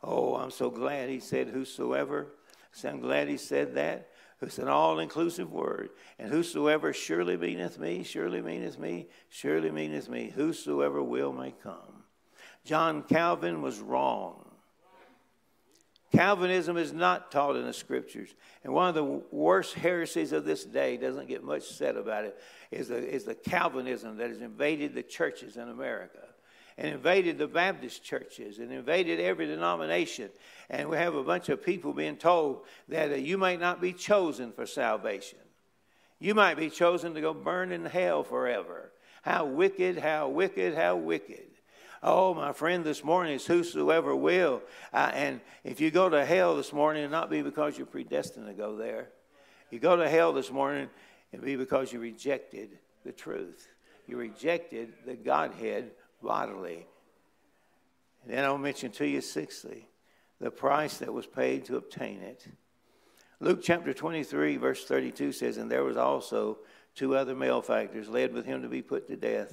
Oh, 0.00 0.36
I'm 0.36 0.52
so 0.52 0.70
glad 0.70 1.08
He 1.08 1.18
said, 1.18 1.48
Whosoever. 1.48 2.28
So 2.70 2.88
I'm 2.88 3.00
glad 3.00 3.26
He 3.26 3.36
said 3.36 3.74
that. 3.74 4.10
It's 4.40 4.58
an 4.58 4.68
all 4.68 4.98
inclusive 4.98 5.50
word. 5.50 5.90
And 6.18 6.30
whosoever 6.30 6.92
surely 6.92 7.36
meaneth 7.36 7.78
me, 7.78 8.02
surely 8.02 8.42
meaneth 8.42 8.78
me, 8.78 9.08
surely 9.28 9.70
meaneth 9.70 10.08
me, 10.08 10.32
whosoever 10.34 11.02
will 11.02 11.32
may 11.32 11.54
come. 11.62 12.04
John 12.64 13.02
Calvin 13.02 13.62
was 13.62 13.78
wrong. 13.80 14.44
Calvinism 16.12 16.76
is 16.76 16.92
not 16.92 17.32
taught 17.32 17.56
in 17.56 17.64
the 17.64 17.72
scriptures. 17.72 18.34
And 18.62 18.72
one 18.72 18.88
of 18.88 18.94
the 18.94 19.04
worst 19.04 19.74
heresies 19.74 20.32
of 20.32 20.44
this 20.44 20.64
day, 20.64 20.96
doesn't 20.96 21.26
get 21.26 21.42
much 21.42 21.64
said 21.64 21.96
about 21.96 22.24
it, 22.24 22.38
is 22.70 22.88
the, 22.88 22.96
is 22.96 23.24
the 23.24 23.34
Calvinism 23.34 24.16
that 24.18 24.28
has 24.28 24.40
invaded 24.40 24.94
the 24.94 25.02
churches 25.02 25.56
in 25.56 25.68
America 25.68 26.33
and 26.76 26.88
invaded 26.88 27.38
the 27.38 27.46
Baptist 27.46 28.02
churches 28.02 28.58
and 28.58 28.72
invaded 28.72 29.20
every 29.20 29.46
denomination. 29.46 30.30
And 30.68 30.88
we 30.88 30.96
have 30.96 31.14
a 31.14 31.22
bunch 31.22 31.48
of 31.48 31.64
people 31.64 31.92
being 31.92 32.16
told 32.16 32.64
that 32.88 33.12
uh, 33.12 33.16
you 33.16 33.38
might 33.38 33.60
not 33.60 33.80
be 33.80 33.92
chosen 33.92 34.52
for 34.52 34.66
salvation. 34.66 35.38
You 36.18 36.34
might 36.34 36.56
be 36.56 36.70
chosen 36.70 37.14
to 37.14 37.20
go 37.20 37.34
burn 37.34 37.70
in 37.70 37.84
hell 37.84 38.24
forever. 38.24 38.90
How 39.22 39.44
wicked, 39.44 39.98
how 39.98 40.28
wicked, 40.28 40.74
how 40.74 40.96
wicked. 40.96 41.46
Oh, 42.02 42.34
my 42.34 42.52
friend, 42.52 42.84
this 42.84 43.02
morning 43.02 43.34
is 43.34 43.46
whosoever 43.46 44.14
will. 44.14 44.62
Uh, 44.92 45.10
and 45.14 45.40
if 45.62 45.80
you 45.80 45.90
go 45.90 46.08
to 46.08 46.24
hell 46.24 46.56
this 46.56 46.72
morning, 46.72 47.04
it'll 47.04 47.12
not 47.12 47.30
be 47.30 47.40
because 47.40 47.78
you're 47.78 47.86
predestined 47.86 48.46
to 48.46 48.52
go 48.52 48.76
there. 48.76 49.08
You 49.70 49.78
go 49.78 49.96
to 49.96 50.08
hell 50.08 50.32
this 50.32 50.50
morning, 50.50 50.90
it'll 51.32 51.44
be 51.44 51.56
because 51.56 51.92
you 51.92 52.00
rejected 52.00 52.78
the 53.04 53.12
truth. 53.12 53.68
You 54.06 54.18
rejected 54.18 54.92
the 55.06 55.14
Godhead 55.14 55.92
bodily. 56.24 56.86
And 58.22 58.32
then 58.32 58.44
I'll 58.44 58.58
mention 58.58 58.90
to 58.92 59.06
you, 59.06 59.20
sixthly, 59.20 59.88
the 60.40 60.50
price 60.50 60.98
that 60.98 61.12
was 61.12 61.26
paid 61.26 61.66
to 61.66 61.76
obtain 61.76 62.20
it. 62.20 62.46
Luke 63.40 63.60
chapter 63.62 63.92
23, 63.92 64.56
verse 64.56 64.84
32 64.84 65.32
says, 65.32 65.56
And 65.56 65.70
there 65.70 65.84
was 65.84 65.96
also 65.96 66.58
two 66.94 67.16
other 67.16 67.34
malefactors 67.34 68.08
led 68.08 68.32
with 68.32 68.46
him 68.46 68.62
to 68.62 68.68
be 68.68 68.82
put 68.82 69.06
to 69.08 69.16
death. 69.16 69.52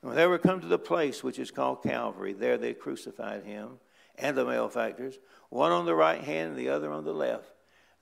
And 0.00 0.10
when 0.10 0.16
they 0.16 0.26
were 0.26 0.38
come 0.38 0.60
to 0.60 0.66
the 0.66 0.78
place 0.78 1.24
which 1.24 1.38
is 1.38 1.50
called 1.50 1.82
Calvary, 1.82 2.32
there 2.32 2.58
they 2.58 2.74
crucified 2.74 3.44
him 3.44 3.78
and 4.18 4.36
the 4.36 4.44
malefactors, 4.44 5.18
one 5.50 5.72
on 5.72 5.86
the 5.86 5.94
right 5.94 6.22
hand 6.22 6.50
and 6.50 6.58
the 6.58 6.70
other 6.70 6.90
on 6.90 7.04
the 7.04 7.12
left. 7.12 7.50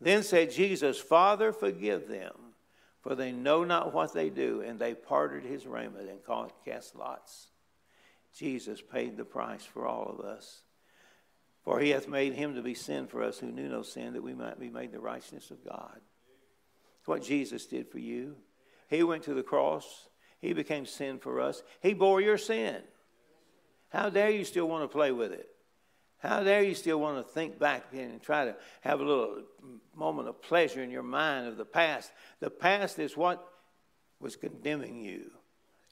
Then 0.01 0.23
said 0.23 0.51
Jesus, 0.51 0.99
Father, 0.99 1.53
forgive 1.53 2.09
them, 2.09 2.35
for 3.01 3.15
they 3.15 3.33
know 3.33 3.65
not 3.65 3.95
what 3.95 4.13
they 4.13 4.31
do. 4.31 4.61
And 4.61 4.79
they 4.79 4.95
parted 4.95 5.45
his 5.45 5.67
raiment 5.67 6.09
and 6.09 6.21
cast 6.65 6.97
lots. 6.97 7.49
Jesus 8.37 8.81
paid 8.81 9.17
the 9.17 9.25
price 9.25 9.65
for 9.65 9.87
all 9.87 10.15
of 10.19 10.25
us. 10.25 10.63
For 11.65 11.81
he 11.81 11.91
hath 11.91 12.09
made 12.09 12.35
him 12.35 12.57
to 12.57 12.63
be 12.63 12.75
sin 12.75 13.07
for 13.07 13.23
us 13.23 13.39
who 13.39 13.51
knew 13.51 13.69
no 13.69 13.83
sin, 13.83 14.13
that 14.13 14.23
we 14.23 14.35
might 14.35 14.61
be 14.61 14.69
made 14.69 14.93
the 14.93 15.01
righteousness 15.01 15.51
of 15.51 15.65
God. 15.65 16.01
What 17.07 17.23
Jesus 17.23 17.67
did 17.67 17.89
for 17.89 17.99
you. 17.99 18.37
He 18.89 19.03
went 19.03 19.25
to 19.25 19.35
the 19.35 19.43
cross, 19.43 20.09
he 20.41 20.53
became 20.53 20.85
sin 20.85 21.19
for 21.19 21.41
us, 21.41 21.63
he 21.81 21.95
bore 21.95 22.21
your 22.21 22.39
sin. 22.39 22.83
How 23.89 24.11
dare 24.11 24.31
you 24.31 24.45
still 24.45 24.69
want 24.69 24.85
to 24.85 24.89
play 24.89 25.13
with 25.13 25.33
it? 25.33 25.49
How 26.19 26.43
dare 26.43 26.63
you 26.63 26.75
still 26.75 26.99
want 26.99 27.19
to 27.19 27.33
think 27.33 27.59
back 27.59 27.85
and 27.93 28.23
try 28.23 28.47
to 28.47 28.57
have 28.81 29.01
a 29.01 29.05
little 29.05 29.43
moment 29.95 30.29
of 30.29 30.43
pleasure 30.43 30.83
in 30.83 30.91
your 30.91 31.03
mind 31.03 31.47
of 31.47 31.57
the 31.57 31.65
past? 31.65 32.11
The 32.41 32.51
past 32.51 32.99
is 32.99 33.17
what 33.17 33.47
was 34.21 34.37
condemning 34.37 35.01
you. 35.01 35.31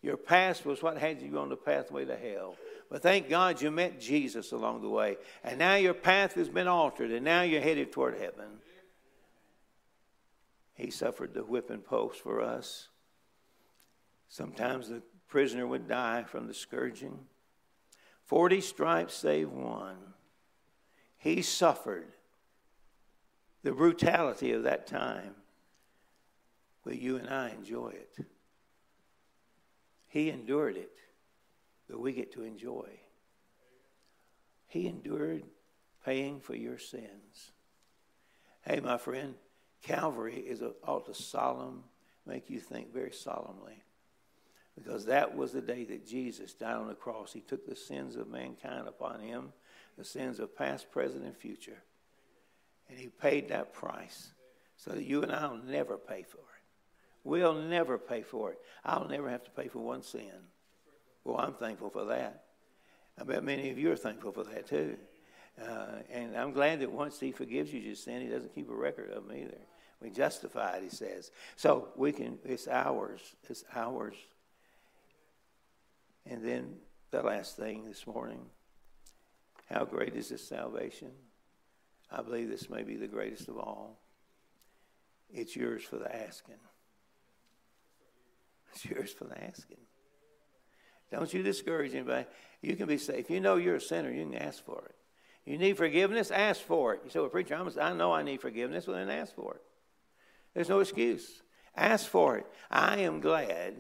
Your 0.03 0.17
past 0.17 0.67
was 0.67 0.83
what 0.83 0.99
had 0.99 1.23
you 1.23 1.39
on 1.39 1.49
the 1.49 1.57
pathway 1.57 2.05
to 2.05 2.17
hell. 2.17 2.57
But 2.91 3.03
thank 3.03 3.29
God 3.29 3.63
you 3.63 3.71
met 3.71 4.01
Jesus 4.01 4.53
along 4.53 4.83
the 4.83 4.89
way. 4.89 5.17
And 5.45 5.59
now 5.59 5.77
your 5.77 5.95
path 5.95 6.35
has 6.35 6.49
been 6.49 6.69
altered, 6.69 7.13
and 7.13 7.25
now 7.25 7.43
you're 7.43 7.63
headed 7.63 7.93
toward 7.93 8.19
heaven. 8.19 8.59
He 10.75 10.91
suffered 10.91 11.33
the 11.33 11.45
whipping 11.45 11.81
post 11.81 12.21
for 12.21 12.43
us. 12.43 12.89
Sometimes 14.29 14.89
the 14.89 15.03
prisoner 15.29 15.67
would 15.67 15.87
die 15.87 16.25
from 16.25 16.49
the 16.49 16.55
scourging. 16.55 17.21
Forty 18.25 18.61
stripes 18.61 19.15
save 19.15 19.51
one. 19.51 20.15
He 21.17 21.43
suffered 21.43 22.13
the 23.63 23.73
brutality 23.73 24.53
of 24.53 24.65
that 24.65 24.87
time. 24.87 25.37
Will 26.85 26.95
you 26.95 27.17
and 27.17 27.29
I 27.29 27.51
enjoy 27.51 27.91
it? 27.91 28.27
He 30.13 30.29
endured 30.29 30.77
it, 30.77 30.93
that 31.89 31.99
we 31.99 32.13
get 32.13 32.35
to 32.35 32.43
enjoy. 32.43 32.87
He 34.67 34.87
endured 34.87 35.45
paying 36.05 36.39
for 36.39 36.55
your 36.55 36.77
sins. 36.77 37.53
Hey, 38.61 38.81
my 38.81 38.99
friend, 38.99 39.35
Calvary 39.83 40.37
is 40.37 40.61
a, 40.61 40.73
ought 40.87 41.07
to 41.07 41.15
solemn, 41.15 41.85
make 42.27 42.51
you 42.51 42.61
think 42.61 42.93
very 42.93 43.11
solemnly. 43.11 43.83
Because 44.77 45.07
that 45.07 45.35
was 45.35 45.53
the 45.53 45.63
day 45.63 45.85
that 45.85 46.07
Jesus 46.07 46.53
died 46.53 46.77
on 46.77 46.89
the 46.89 46.95
cross. 46.95 47.33
He 47.33 47.41
took 47.41 47.67
the 47.67 47.75
sins 47.75 48.15
of 48.15 48.29
mankind 48.29 48.89
upon 48.89 49.21
him, 49.21 49.55
the 49.97 50.05
sins 50.05 50.41
of 50.41 50.55
past, 50.55 50.91
present, 50.91 51.25
and 51.25 51.35
future. 51.35 51.83
And 52.91 52.99
he 52.99 53.09
paid 53.09 53.49
that 53.49 53.73
price 53.73 54.29
so 54.77 54.91
that 54.91 55.05
you 55.05 55.23
and 55.23 55.33
I 55.33 55.47
will 55.47 55.65
never 55.65 55.97
pay 55.97 56.23
for 56.23 56.37
it. 56.37 56.52
We'll 57.25 57.55
never 57.55 57.99
pay 57.99 58.23
for 58.23 58.53
it. 58.53 58.59
I'll 58.85 59.07
never 59.09 59.31
have 59.31 59.45
to 59.45 59.51
pay 59.51 59.69
for 59.69 59.79
one 59.79 60.03
sin. 60.03 60.31
Well, 61.25 61.39
I'm 61.39 61.55
thankful 61.55 61.91
for 61.91 62.07
that. 62.07 62.45
I 63.19 63.25
bet 63.25 63.45
many 63.45 63.71
of 63.71 63.79
you 63.79 63.93
are 63.93 63.97
thankful 63.97 64.33
for 64.33 64.45
that 64.45 64.67
too. 64.67 64.97
Uh, 65.61 66.01
and 66.11 66.37
I'm 66.37 66.53
glad 66.53 66.81
that 66.81 66.91
once 66.91 67.21
He 67.21 67.31
forgives 67.31 67.73
you 67.73 67.81
your 67.81 67.95
sin, 67.95 68.23
He 68.23 68.29
doesn't 68.29 68.55
keep 68.55 68.71
a 68.71 68.75
record 68.75 69.11
of 69.11 69.27
them 69.27 69.37
either. 69.37 69.59
We 70.01 70.11
justify 70.11 70.77
it, 70.77 70.85
He 70.85 70.89
says. 70.89 71.31
So 71.57 71.89
we 71.95 72.13
can. 72.13 72.39
It's 72.45 72.67
ours. 72.67 73.21
It's 73.49 73.65
ours. 73.75 74.15
And 76.27 76.45
then 76.45 76.77
the 77.11 77.23
last 77.23 77.57
thing 77.57 77.85
this 77.85 78.07
morning: 78.07 78.41
How 79.71 79.85
great 79.85 80.15
is 80.15 80.31
this 80.31 80.47
salvation? 80.47 81.13
I 82.11 82.23
believe 82.23 82.49
this 82.49 82.69
may 82.69 82.83
be 82.83 82.97
the 82.97 83.07
greatest 83.07 83.49
of 83.49 83.59
all. 83.59 83.99
It's 85.33 85.55
yours 85.55 85.83
for 85.83 85.97
the 85.97 86.15
asking. 86.15 86.57
It's 88.75 88.85
yours 88.85 89.13
for 89.13 89.25
the 89.25 89.43
asking. 89.45 89.77
Don't 91.11 91.33
you 91.33 91.43
discourage 91.43 91.95
anybody. 91.95 92.27
You 92.63 92.75
can 92.75 92.87
be 92.87 92.97
safe. 92.97 93.29
You 93.29 93.41
know 93.41 93.57
you're 93.57 93.77
a 93.77 93.81
sinner, 93.81 94.11
you 94.11 94.25
can 94.25 94.35
ask 94.35 94.65
for 94.65 94.83
it. 94.87 94.95
You 95.45 95.59
need 95.59 95.77
forgiveness, 95.77 96.31
ask 96.31 96.61
for 96.61 96.95
it. 96.95 97.03
You 97.05 97.11
say, 97.11 97.21
Well, 97.21 97.29
preacher, 97.29 97.55
I'm, 97.55 97.71
I 97.81 97.93
know 97.93 98.13
I 98.13 98.23
need 98.23 98.41
forgiveness, 98.41 98.87
well, 98.87 98.97
then 98.97 99.11
ask 99.11 99.35
for 99.35 99.57
it. 99.57 99.63
There's 100.55 100.69
no 100.69 100.81
excuse. 100.81 101.43
Ask 101.77 102.07
for 102.07 102.39
it. 102.39 102.47
I 102.71 102.99
am 102.99 103.21
glad 103.21 103.75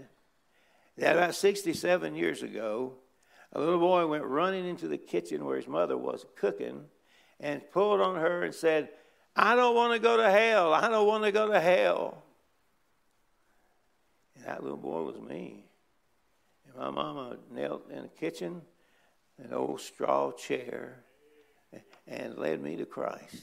that 0.98 1.16
about 1.16 1.34
67 1.34 2.14
years 2.14 2.42
ago, 2.42 2.94
a 3.52 3.60
little 3.60 3.78
boy 3.78 4.06
went 4.06 4.24
running 4.24 4.66
into 4.66 4.88
the 4.88 4.98
kitchen 4.98 5.44
where 5.44 5.56
his 5.56 5.68
mother 5.68 5.96
was 5.96 6.24
cooking 6.36 6.84
and 7.38 7.62
pulled 7.70 8.00
on 8.00 8.16
her 8.16 8.42
and 8.44 8.54
said, 8.54 8.88
I 9.36 9.54
don't 9.54 9.74
want 9.74 9.94
to 9.94 9.98
go 9.98 10.16
to 10.16 10.30
hell. 10.30 10.72
I 10.72 10.88
don't 10.88 11.06
want 11.06 11.24
to 11.24 11.32
go 11.32 11.48
to 11.48 11.60
hell. 11.60 12.22
That 14.44 14.62
little 14.62 14.78
boy 14.78 15.02
was 15.02 15.20
me. 15.20 15.66
And 16.66 16.76
my 16.76 16.90
mama 16.90 17.36
knelt 17.50 17.90
in 17.90 18.02
the 18.02 18.08
kitchen, 18.08 18.62
an 19.42 19.52
old 19.52 19.80
straw 19.80 20.32
chair, 20.32 21.04
and 22.06 22.36
led 22.36 22.62
me 22.62 22.76
to 22.76 22.86
Christ. 22.86 23.36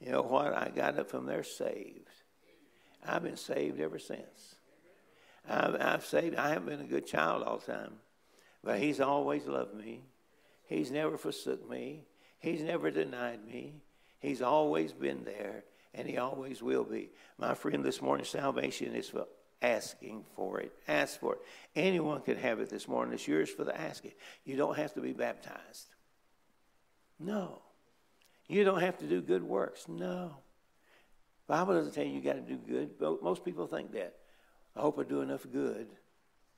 You 0.00 0.12
know 0.12 0.22
what? 0.22 0.54
I 0.54 0.70
got 0.74 0.98
up 0.98 1.10
from 1.10 1.26
there 1.26 1.44
saved. 1.44 2.08
I've 3.06 3.22
been 3.22 3.36
saved 3.36 3.80
ever 3.80 3.98
since. 3.98 4.56
I've, 5.48 5.76
I've 5.80 6.04
saved. 6.04 6.36
I 6.36 6.50
haven't 6.50 6.66
been 6.66 6.80
a 6.80 6.88
good 6.88 7.06
child 7.06 7.42
all 7.42 7.58
the 7.58 7.72
time, 7.72 7.94
but 8.62 8.78
He's 8.78 9.00
always 9.00 9.46
loved 9.46 9.74
me. 9.74 10.02
He's 10.66 10.90
never 10.90 11.18
forsook 11.18 11.68
me. 11.68 12.04
He's 12.38 12.62
never 12.62 12.90
denied 12.90 13.44
me. 13.46 13.82
He's 14.20 14.42
always 14.42 14.92
been 14.92 15.24
there, 15.24 15.64
and 15.94 16.08
He 16.08 16.18
always 16.18 16.62
will 16.62 16.84
be. 16.84 17.10
My 17.38 17.54
friend, 17.54 17.84
this 17.84 18.00
morning, 18.00 18.24
salvation 18.24 18.94
is 18.94 19.08
for 19.08 19.26
asking 19.62 20.24
for 20.34 20.60
it. 20.60 20.72
Ask 20.88 21.20
for 21.20 21.34
it. 21.34 21.40
Anyone 21.74 22.20
can 22.22 22.36
have 22.36 22.60
it 22.60 22.68
this 22.68 22.88
morning. 22.88 23.14
It's 23.14 23.26
yours 23.26 23.48
for 23.48 23.64
the 23.64 23.78
asking. 23.78 24.12
You 24.44 24.56
don't 24.56 24.76
have 24.76 24.92
to 24.94 25.00
be 25.00 25.12
baptized. 25.12 25.94
No. 27.18 27.62
You 28.48 28.64
don't 28.64 28.80
have 28.80 28.98
to 28.98 29.06
do 29.06 29.20
good 29.20 29.42
works. 29.42 29.86
No. 29.88 30.36
Bible 31.46 31.74
doesn't 31.74 31.92
tell 31.92 32.04
you 32.04 32.14
you 32.14 32.20
got 32.20 32.34
to 32.34 32.40
do 32.40 32.56
good. 32.56 32.90
Most 33.22 33.44
people 33.44 33.66
think 33.66 33.92
that. 33.92 34.14
I 34.76 34.80
hope 34.80 34.98
I 34.98 35.04
do 35.04 35.20
enough 35.20 35.46
good. 35.50 35.88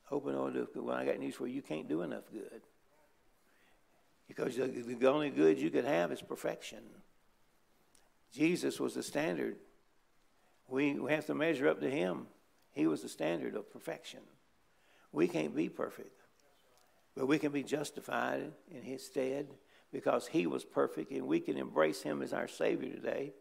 I 0.07 0.09
hope 0.09 0.27
I 0.29 0.33
know 0.33 0.47
enough 0.47 0.69
good. 0.73 0.85
Well, 0.85 0.97
I 0.97 1.05
got 1.05 1.19
news 1.19 1.35
for 1.35 1.47
you. 1.47 1.55
You 1.55 1.63
can't 1.63 1.89
do 1.89 2.03
enough 2.03 2.25
good. 2.33 2.63
Because 4.29 4.57
the, 4.57 4.67
the 4.67 5.11
only 5.11 5.31
good 5.31 5.59
you 5.59 5.71
could 5.71 5.85
have 5.85 6.13
is 6.13 6.23
perfection. 6.23 6.81
Jesus 8.33 8.81
was 8.81 8.95
the 8.95 9.03
standard. 9.03 9.57
We, 10.69 10.95
we 10.95 11.13
have 11.13 11.27
to 11.27 11.35
measure 11.35 11.69
up 11.69 11.81
to 11.81 11.91
him. 11.91 12.27
He 12.75 12.87
was 12.87 13.03
the 13.03 13.09
standard 13.09 13.55
of 13.55 13.73
perfection. 13.73 14.21
We 15.13 15.29
can't 15.29 15.55
be 15.55 15.69
perfect, 15.69 16.21
but 17.17 17.27
we 17.27 17.39
can 17.39 17.53
be 17.53 17.63
justified 17.63 18.53
in 18.71 18.83
his 18.83 19.07
stead 19.07 19.47
because 19.93 20.27
he 20.27 20.47
was 20.47 20.65
perfect 20.65 21.13
and 21.13 21.27
we 21.27 21.39
can 21.39 21.57
embrace 21.57 22.03
him 22.03 22.21
as 22.21 22.33
our 22.33 22.49
Savior 22.49 22.93
today. 22.93 23.33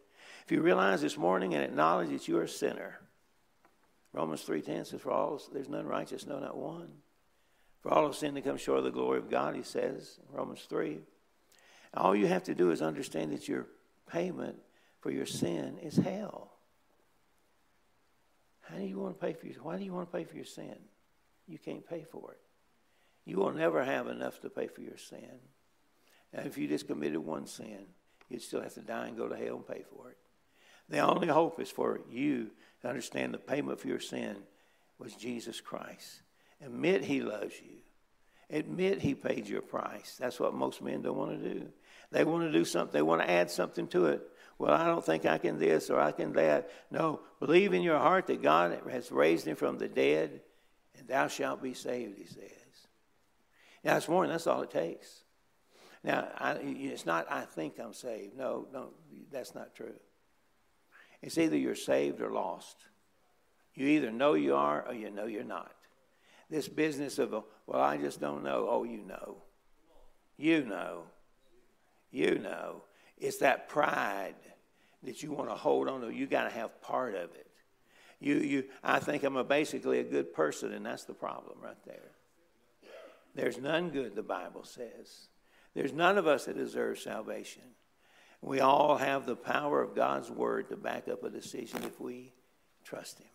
If 0.46 0.52
you 0.52 0.62
realize 0.62 1.02
this 1.02 1.18
morning 1.18 1.56
and 1.56 1.64
acknowledge 1.64 2.10
that 2.10 2.28
you're 2.28 2.44
a 2.44 2.48
sinner, 2.48 3.00
Romans 4.14 4.46
3.10 4.46 4.86
says, 4.86 5.02
For 5.02 5.12
all, 5.12 5.42
there's 5.52 5.68
none 5.68 5.88
righteous, 5.88 6.28
no, 6.28 6.40
not 6.40 6.56
one. 6.56 6.90
For 7.82 7.92
all 7.92 8.06
of 8.06 8.16
sin 8.16 8.36
to 8.36 8.42
come 8.42 8.58
short 8.58 8.78
of 8.78 8.84
the 8.86 8.92
glory 8.92 9.18
of 9.18 9.30
God, 9.30 9.56
he 9.56 9.64
says 9.64 10.20
in 10.30 10.38
Romans 10.38 10.66
3. 10.70 11.00
All 11.96 12.16
you 12.16 12.28
have 12.28 12.44
to 12.44 12.56
do 12.56 12.72
is 12.72 12.82
understand 12.82 13.34
that 13.34 13.48
your 13.48 13.68
payment 14.10 14.58
for 15.00 15.12
your 15.12 15.26
sin 15.26 15.80
is 15.80 15.98
hell. 15.98 16.53
How 18.74 18.80
do 18.80 18.86
you 18.86 18.98
want 18.98 19.20
to 19.20 19.26
pay 19.26 19.34
for 19.34 19.46
your 19.46 19.62
why 19.62 19.78
do 19.78 19.84
you 19.84 19.94
want 19.94 20.12
to 20.12 20.18
pay 20.18 20.24
for 20.24 20.36
your 20.36 20.46
sin? 20.46 20.76
You 21.48 21.60
can't 21.60 21.88
pay 21.88 22.04
for 22.04 22.32
it. 22.32 22.40
You 23.26 23.38
will 23.38 23.52
never 23.52 23.84
have 23.84 24.08
enough 24.08 24.42
to 24.42 24.50
pay 24.50 24.68
for 24.68 24.82
your 24.82 24.98
sin. 24.98 25.40
And 26.34 26.48
if 26.48 26.58
you 26.58 26.68
just 26.68 26.88
committed 26.88 27.20
one 27.20 27.46
sin, 27.46 27.86
you'd 28.30 28.42
still 28.42 28.62
have 28.62 28.74
to 28.74 28.82
die 28.82 29.08
and 29.08 29.18
go 29.18 29.28
to 29.28 29.36
hell 29.36 29.58
and 29.58 29.68
pay 29.68 29.84
for 29.84 30.10
it. 30.10 30.18
The 30.90 31.00
only 31.00 31.28
hope 31.28 31.60
is 31.60 31.70
for 31.70 32.00
you 32.10 32.50
to 32.82 32.90
understand 32.90 33.34
the 33.34 33.38
payment 33.38 33.80
for 33.80 33.88
your 33.88 34.00
sin 34.00 34.38
was 34.98 35.14
Jesus 35.14 35.62
Christ. 35.62 36.22
Admit 36.66 37.04
He 37.04 37.22
loves 37.22 37.54
you. 37.62 37.78
Admit 38.50 39.02
He 39.02 39.14
paid 39.14 39.48
your 39.48 39.62
price. 39.62 40.18
That's 40.20 40.40
what 40.40 40.54
most 40.54 40.82
men 40.82 41.04
don't 41.04 41.18
want 41.18 41.42
to 41.42 41.54
do. 41.54 41.68
They 42.12 42.24
want 42.24 42.44
to 42.44 42.52
do 42.52 42.66
something, 42.66 42.94
they 42.94 43.02
want 43.04 43.22
to 43.22 43.30
add 43.30 43.52
something 43.52 43.88
to 43.90 44.06
it. 44.08 44.22
Well, 44.64 44.74
I 44.74 44.86
don't 44.86 45.04
think 45.04 45.26
I 45.26 45.40
can 45.40 45.60
this 45.60 45.90
or 45.90 46.00
I 46.00 46.14
can 46.14 46.32
that. 46.32 46.70
No, 46.90 47.20
believe 47.42 47.74
in 47.74 47.82
your 47.82 48.00
heart 48.00 48.28
that 48.28 48.42
God 48.42 48.80
has 48.90 49.12
raised 49.12 49.46
him 49.46 49.58
from 49.58 49.78
the 49.78 49.90
dead, 49.90 50.40
and 50.98 51.06
thou 51.06 51.28
shalt 51.28 51.62
be 51.62 51.74
saved, 51.74 52.18
he 52.18 52.26
says. 52.26 52.88
Now, 53.84 53.96
this 53.96 54.08
morning, 54.08 54.32
that's 54.32 54.48
all 54.48 54.62
it 54.62 54.72
takes. 54.72 55.26
Now, 56.02 56.30
I, 56.38 56.54
it's 56.62 57.06
not, 57.06 57.30
I 57.30 57.42
think 57.42 57.78
I'm 57.78 57.94
saved. 57.94 58.38
No, 58.38 58.70
no, 58.72 58.92
that's 59.30 59.54
not 59.54 59.76
true. 59.76 60.00
It's 61.22 61.38
either 61.38 61.58
you're 61.58 61.76
saved 61.76 62.22
or 62.22 62.32
lost. 62.32 62.78
You 63.74 63.88
either 63.88 64.12
know 64.12 64.36
you 64.36 64.56
are 64.56 64.88
or 64.88 64.94
you 64.94 65.12
know 65.12 65.26
you're 65.26 65.44
not. 65.44 65.76
This 66.50 66.70
business 66.70 67.20
of, 67.20 67.34
well, 67.68 67.82
I 67.82 67.98
just 67.98 68.22
don't 68.22 68.46
know. 68.46 68.70
Oh, 68.70 68.86
you 68.86 69.02
know. 69.02 69.44
You 70.38 70.64
know. 70.64 71.04
You 72.12 72.40
know. 72.40 72.84
It's 73.18 73.40
that 73.40 73.68
pride 73.68 74.36
that 75.04 75.24
you 75.24 75.32
want 75.32 75.50
to 75.50 75.56
hold 75.56 75.88
on 75.88 76.02
to. 76.02 76.10
You 76.10 76.28
got 76.28 76.44
to 76.44 76.50
have 76.50 76.82
part 76.82 77.16
of 77.16 77.34
it. 77.36 77.48
You, 78.20 78.36
you, 78.36 78.64
I 78.84 79.00
think 79.00 79.24
I'm 79.24 79.36
a 79.36 79.44
basically 79.44 80.00
a 80.00 80.04
good 80.04 80.34
person, 80.34 80.72
and 80.74 80.86
that's 80.86 81.04
the 81.04 81.14
problem 81.14 81.58
right 81.62 81.76
there. 81.86 82.12
There's 83.36 83.58
none 83.58 83.90
good, 83.90 84.16
the 84.16 84.24
Bible 84.24 84.64
says. 84.64 85.28
There's 85.74 85.92
none 85.92 86.18
of 86.18 86.28
us 86.28 86.46
that 86.46 86.56
deserve 86.56 87.00
salvation. 87.00 87.64
We 88.42 88.60
all 88.60 88.98
have 88.98 89.26
the 89.26 89.36
power 89.36 89.82
of 89.82 89.96
God's 89.96 90.30
word 90.30 90.70
to 90.70 90.78
back 90.78 91.08
up 91.08 91.24
a 91.24 91.30
decision 91.30 91.84
if 91.84 92.00
we 92.00 92.32
trust 92.84 93.20
Him. 93.20 93.28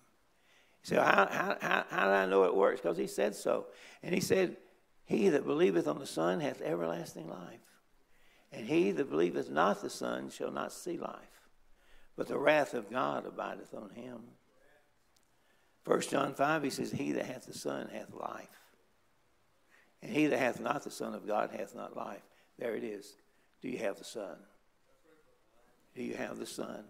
So, 0.82 1.02
how, 1.02 1.28
how, 1.30 1.56
how, 1.60 1.84
how 1.90 2.04
do 2.04 2.10
I 2.10 2.26
know 2.26 2.44
it 2.44 2.54
works? 2.54 2.80
Because 2.80 2.96
He 2.96 3.08
said 3.08 3.34
so. 3.34 3.66
And 4.02 4.14
He 4.14 4.20
said, 4.20 4.56
He 5.04 5.28
that 5.30 5.44
believeth 5.44 5.88
on 5.88 5.98
the 5.98 6.06
Son 6.06 6.40
hath 6.40 6.62
everlasting 6.62 7.28
life. 7.28 7.60
And 8.52 8.66
he 8.66 8.90
that 8.92 9.10
believeth 9.10 9.50
not 9.50 9.82
the 9.82 9.90
Son 9.90 10.30
shall 10.30 10.50
not 10.50 10.72
see 10.72 10.98
life, 10.98 11.37
but 12.18 12.26
the 12.26 12.36
wrath 12.36 12.74
of 12.74 12.90
God 12.90 13.24
abideth 13.26 13.72
on 13.72 13.90
him. 13.90 14.18
1 15.84 16.00
John 16.02 16.34
5, 16.34 16.64
he 16.64 16.70
says, 16.70 16.90
He 16.90 17.12
that 17.12 17.24
hath 17.24 17.46
the 17.46 17.54
Son 17.54 17.88
hath 17.92 18.12
life. 18.12 18.48
And 20.02 20.12
he 20.12 20.26
that 20.26 20.38
hath 20.38 20.60
not 20.60 20.82
the 20.82 20.90
Son 20.90 21.14
of 21.14 21.28
God 21.28 21.50
hath 21.56 21.76
not 21.76 21.96
life. 21.96 22.22
There 22.58 22.74
it 22.74 22.82
is. 22.82 23.14
Do 23.62 23.68
you 23.68 23.78
have 23.78 23.98
the 23.98 24.04
Son? 24.04 24.36
Do 25.94 26.02
you 26.02 26.14
have 26.14 26.38
the 26.38 26.46
Son? 26.46 26.82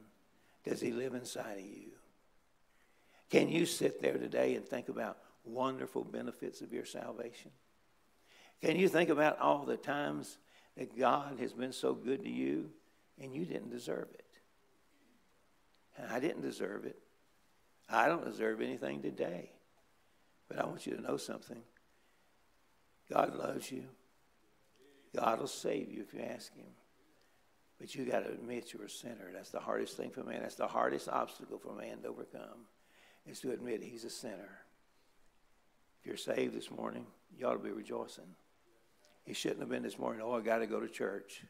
Does 0.64 0.80
He 0.80 0.92
live 0.92 1.14
inside 1.14 1.58
of 1.58 1.64
you? 1.64 1.90
Can 3.28 3.50
you 3.50 3.66
sit 3.66 4.00
there 4.00 4.16
today 4.16 4.54
and 4.54 4.64
think 4.64 4.88
about 4.88 5.18
wonderful 5.44 6.04
benefits 6.04 6.62
of 6.62 6.72
your 6.72 6.86
salvation? 6.86 7.50
Can 8.62 8.76
you 8.76 8.88
think 8.88 9.10
about 9.10 9.38
all 9.38 9.66
the 9.66 9.76
times 9.76 10.38
that 10.78 10.98
God 10.98 11.38
has 11.38 11.52
been 11.52 11.72
so 11.72 11.92
good 11.92 12.22
to 12.22 12.30
you 12.30 12.70
and 13.20 13.34
you 13.34 13.44
didn't 13.44 13.70
deserve 13.70 14.08
it? 14.14 14.24
I 16.10 16.20
didn't 16.20 16.42
deserve 16.42 16.84
it. 16.84 16.98
I 17.88 18.08
don't 18.08 18.24
deserve 18.24 18.60
anything 18.60 19.02
today. 19.02 19.50
But 20.48 20.58
I 20.58 20.66
want 20.66 20.86
you 20.86 20.94
to 20.96 21.02
know 21.02 21.16
something. 21.16 21.62
God 23.10 23.34
loves 23.36 23.70
you. 23.70 23.84
God 25.14 25.40
will 25.40 25.46
save 25.46 25.90
you 25.90 26.02
if 26.02 26.12
you 26.12 26.20
ask 26.20 26.54
Him. 26.54 26.66
But 27.78 27.94
you 27.94 28.04
got 28.04 28.24
to 28.24 28.30
admit 28.30 28.72
you're 28.72 28.84
a 28.84 28.90
sinner. 28.90 29.30
That's 29.32 29.50
the 29.50 29.60
hardest 29.60 29.96
thing 29.96 30.10
for 30.10 30.24
man. 30.24 30.40
That's 30.42 30.56
the 30.56 30.66
hardest 30.66 31.08
obstacle 31.08 31.58
for 31.58 31.74
man 31.74 32.02
to 32.02 32.08
overcome, 32.08 32.66
is 33.26 33.40
to 33.40 33.52
admit 33.52 33.82
he's 33.82 34.04
a 34.04 34.10
sinner. 34.10 34.60
If 36.00 36.06
you're 36.06 36.16
saved 36.16 36.54
this 36.54 36.70
morning, 36.70 37.06
you 37.36 37.46
ought 37.46 37.52
to 37.52 37.58
be 37.58 37.70
rejoicing. 37.70 38.34
It 39.26 39.36
shouldn't 39.36 39.60
have 39.60 39.68
been 39.68 39.82
this 39.82 39.98
morning, 39.98 40.22
oh, 40.24 40.32
I 40.32 40.40
got 40.40 40.58
to 40.58 40.66
go 40.66 40.80
to 40.80 40.88
church. 40.88 41.44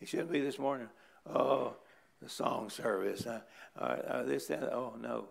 It 0.00 0.06
shouldn't 0.06 0.30
be 0.30 0.40
this 0.40 0.58
morning, 0.58 0.88
oh, 1.26 1.74
the 2.22 2.28
song 2.28 2.70
service, 2.70 3.26
uh, 3.26 3.40
uh, 3.78 3.82
uh, 3.82 4.22
this, 4.24 4.46
that. 4.46 4.72
Oh, 4.72 4.94
no. 5.00 5.28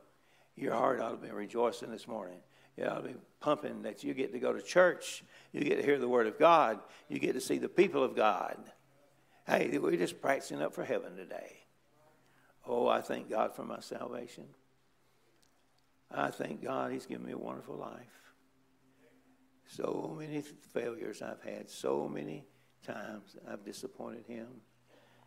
Your 0.56 0.74
heart 0.74 1.00
ought 1.00 1.12
to 1.12 1.18
be 1.18 1.32
rejoicing 1.32 1.92
this 1.92 2.08
morning. 2.08 2.40
You 2.78 2.86
ought 2.86 3.02
to 3.02 3.10
be 3.10 3.16
pumping 3.40 3.84
that 3.84 4.04
you 4.04 4.14
get 4.14 4.32
to 4.34 4.40
go 4.40 4.54
to 4.54 4.62
church. 4.62 5.24
You 5.52 5.62
get 5.62 5.78
to 5.78 5.84
hear 5.84 6.00
the 6.00 6.08
Word 6.08 6.28
of 6.28 6.40
God. 6.40 6.80
You 7.10 7.20
get 7.20 7.34
to 7.34 7.42
see 7.42 7.58
the 7.58 7.70
people 7.70 8.04
of 8.04 8.16
God. 8.16 8.58
Hey, 9.46 9.78
we're 9.78 9.96
just 9.96 10.22
practicing 10.22 10.62
up 10.62 10.74
for 10.74 10.84
heaven 10.84 11.16
today. 11.16 11.58
Oh, 12.68 12.88
I 12.88 13.02
thank 13.02 13.30
God 13.30 13.56
for 13.56 13.64
my 13.64 13.80
salvation. 13.80 14.46
I 16.12 16.30
thank 16.32 16.64
God 16.64 16.92
He's 16.92 17.06
given 17.06 17.26
me 17.26 17.34
a 17.34 17.38
wonderful 17.38 17.76
life. 17.76 18.34
So 19.70 20.16
many 20.18 20.42
failures 20.74 21.22
I've 21.22 21.42
had, 21.42 21.70
so 21.70 22.08
many 22.08 22.46
times 22.86 23.36
I've 23.50 23.64
disappointed 23.64 24.26
Him, 24.28 24.48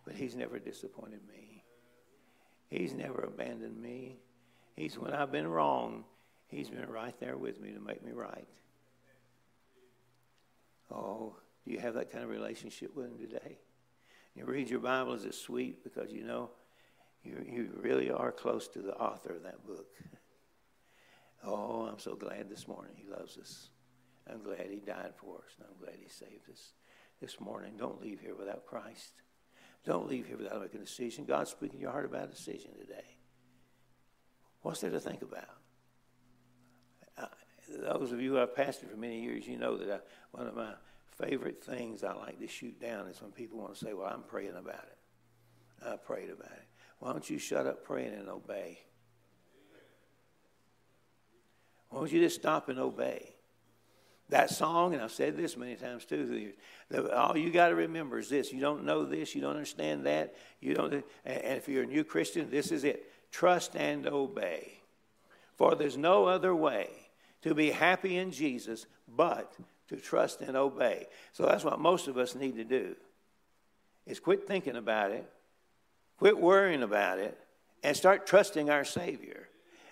but 0.04 0.14
He's 0.14 0.34
never 0.34 0.58
disappointed 0.58 1.20
me. 1.28 1.49
He's 2.70 2.94
never 2.94 3.20
abandoned 3.22 3.80
me. 3.80 4.16
He's 4.76 4.98
when 4.98 5.12
I've 5.12 5.33
been 5.33 5.48
wrong, 5.48 6.04
He's 6.46 6.68
been 6.68 6.88
right 6.88 7.14
there 7.20 7.37
with 7.37 7.61
me 7.61 7.72
to 7.72 7.80
make 7.80 8.04
me 8.04 8.12
right. 8.12 8.48
Oh, 10.92 11.37
do 11.64 11.72
you 11.72 11.78
have 11.78 11.94
that 11.94 12.11
kind 12.11 12.24
of 12.24 12.30
relationship 12.30 12.96
with 12.96 13.06
Him 13.06 13.18
today? 13.18 13.59
You 14.35 14.44
read 14.46 14.70
your 14.70 14.80
Bible, 14.80 15.12
is 15.14 15.24
it 15.24 15.35
sweet? 15.35 15.85
Because 15.85 16.11
you 16.11 16.24
know 16.24 16.50
you, 17.22 17.44
you 17.46 17.70
really 17.80 18.11
are 18.11 18.33
close 18.33 18.68
to 18.68 18.80
the 18.80 18.94
author 18.94 19.35
of 19.35 19.42
that 19.42 19.64
book. 19.66 19.87
Oh, 21.44 21.88
I'm 21.90 21.98
so 21.98 22.14
glad 22.14 22.48
this 22.48 22.66
morning 22.68 22.92
he 22.96 23.09
loves 23.09 23.38
us. 23.38 23.70
I'm 24.30 24.42
glad 24.42 24.68
he 24.70 24.80
died 24.80 25.12
for 25.16 25.37
us, 25.37 25.54
and 25.59 25.66
I'm 25.68 25.83
glad 25.83 25.96
he 26.00 26.09
saved 26.09 26.50
us 26.50 26.72
this 27.20 27.40
morning. 27.40 27.74
Don't 27.76 28.00
leave 28.00 28.20
here 28.20 28.35
without 28.35 28.66
Christ. 28.66 29.12
Don't 29.84 30.08
leave 30.08 30.26
here 30.26 30.36
without 30.36 30.60
making 30.60 30.80
a 30.80 30.84
decision. 30.84 31.24
God's 31.24 31.50
speaking 31.50 31.78
to 31.78 31.82
your 31.82 31.92
heart 31.92 32.04
about 32.04 32.24
a 32.24 32.30
decision 32.30 32.70
today. 32.78 33.16
What's 34.62 34.80
there 34.80 34.90
to 34.90 35.00
think 35.00 35.22
about? 35.22 35.48
Uh, 37.16 37.26
those 37.78 38.12
of 38.12 38.20
you 38.20 38.32
who 38.32 38.36
have 38.36 38.54
pastored 38.54 38.90
for 38.90 38.96
many 38.96 39.22
years, 39.22 39.46
you 39.46 39.56
know 39.56 39.78
that 39.78 39.90
I, 39.90 39.98
one 40.32 40.46
of 40.46 40.54
my 40.54 40.72
favorite 41.18 41.64
things 41.64 42.04
I 42.04 42.12
like 42.12 42.38
to 42.40 42.46
shoot 42.46 42.78
down 42.80 43.06
is 43.06 43.22
when 43.22 43.30
people 43.30 43.58
want 43.58 43.74
to 43.74 43.84
say, 43.84 43.94
Well, 43.94 44.10
I'm 44.12 44.22
praying 44.22 44.56
about 44.56 44.84
it. 44.84 44.98
I 45.86 45.96
prayed 45.96 46.30
about 46.30 46.52
it. 46.52 46.68
Why 46.98 47.12
don't 47.12 47.28
you 47.28 47.38
shut 47.38 47.66
up 47.66 47.84
praying 47.84 48.12
and 48.12 48.28
obey? 48.28 48.80
Why 51.88 52.00
don't 52.00 52.12
you 52.12 52.20
just 52.20 52.36
stop 52.36 52.68
and 52.68 52.78
obey? 52.78 53.34
That 54.30 54.50
song, 54.50 54.94
and 54.94 55.02
I've 55.02 55.10
said 55.10 55.36
this 55.36 55.56
many 55.56 55.74
times 55.74 56.04
too, 56.04 56.52
all 57.12 57.36
you 57.36 57.50
got 57.50 57.68
to 57.68 57.74
remember 57.74 58.18
is 58.18 58.28
this. 58.28 58.52
You 58.52 58.60
don't 58.60 58.84
know 58.84 59.04
this, 59.04 59.34
you 59.34 59.40
don't 59.40 59.54
understand 59.56 60.06
that, 60.06 60.36
you 60.60 60.72
don't, 60.74 60.92
and 60.92 61.04
if 61.24 61.68
you're 61.68 61.82
a 61.82 61.86
new 61.86 62.04
Christian, 62.04 62.48
this 62.48 62.70
is 62.70 62.84
it. 62.84 63.10
Trust 63.32 63.74
and 63.74 64.06
obey. 64.06 64.80
For 65.56 65.74
there's 65.74 65.96
no 65.96 66.26
other 66.26 66.54
way 66.54 66.90
to 67.42 67.54
be 67.54 67.70
happy 67.70 68.16
in 68.16 68.30
Jesus 68.30 68.86
but 69.08 69.52
to 69.88 69.96
trust 69.96 70.40
and 70.42 70.56
obey. 70.56 71.08
So 71.32 71.44
that's 71.44 71.64
what 71.64 71.80
most 71.80 72.06
of 72.06 72.16
us 72.16 72.36
need 72.36 72.54
to 72.56 72.64
do. 72.64 72.94
Is 74.06 74.20
quit 74.20 74.46
thinking 74.46 74.76
about 74.76 75.10
it, 75.10 75.28
quit 76.18 76.38
worrying 76.38 76.84
about 76.84 77.18
it, 77.18 77.36
and 77.82 77.96
start 77.96 78.28
trusting 78.28 78.70
our 78.70 78.84
Savior 78.84 79.48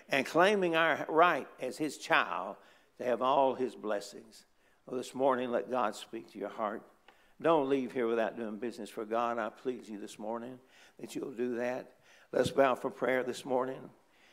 and 0.07 0.25
claiming 0.25 0.77
our 0.77 1.05
right 1.09 1.47
as 1.61 1.77
His 1.77 1.97
child 1.97 2.55
to 2.99 3.05
have 3.05 3.21
all 3.21 3.55
His 3.55 3.75
blessings. 3.75 4.45
Well, 4.85 4.97
this 4.97 5.15
morning, 5.15 5.51
let 5.51 5.71
God 5.71 5.95
speak 5.95 6.31
to 6.33 6.39
your 6.39 6.49
heart. 6.49 6.83
Don't 7.41 7.69
leave 7.69 7.91
here 7.91 8.07
without 8.07 8.37
doing 8.37 8.57
business 8.57 8.89
for 8.89 9.05
God. 9.05 9.39
I 9.39 9.49
please 9.49 9.89
you 9.89 9.99
this 9.99 10.19
morning 10.19 10.59
that 10.99 11.15
you'll 11.15 11.31
do 11.31 11.55
that. 11.55 11.93
Let's 12.31 12.51
bow 12.51 12.75
for 12.75 12.89
prayer 12.89 13.23
this 13.23 13.45
morning. 13.45 13.89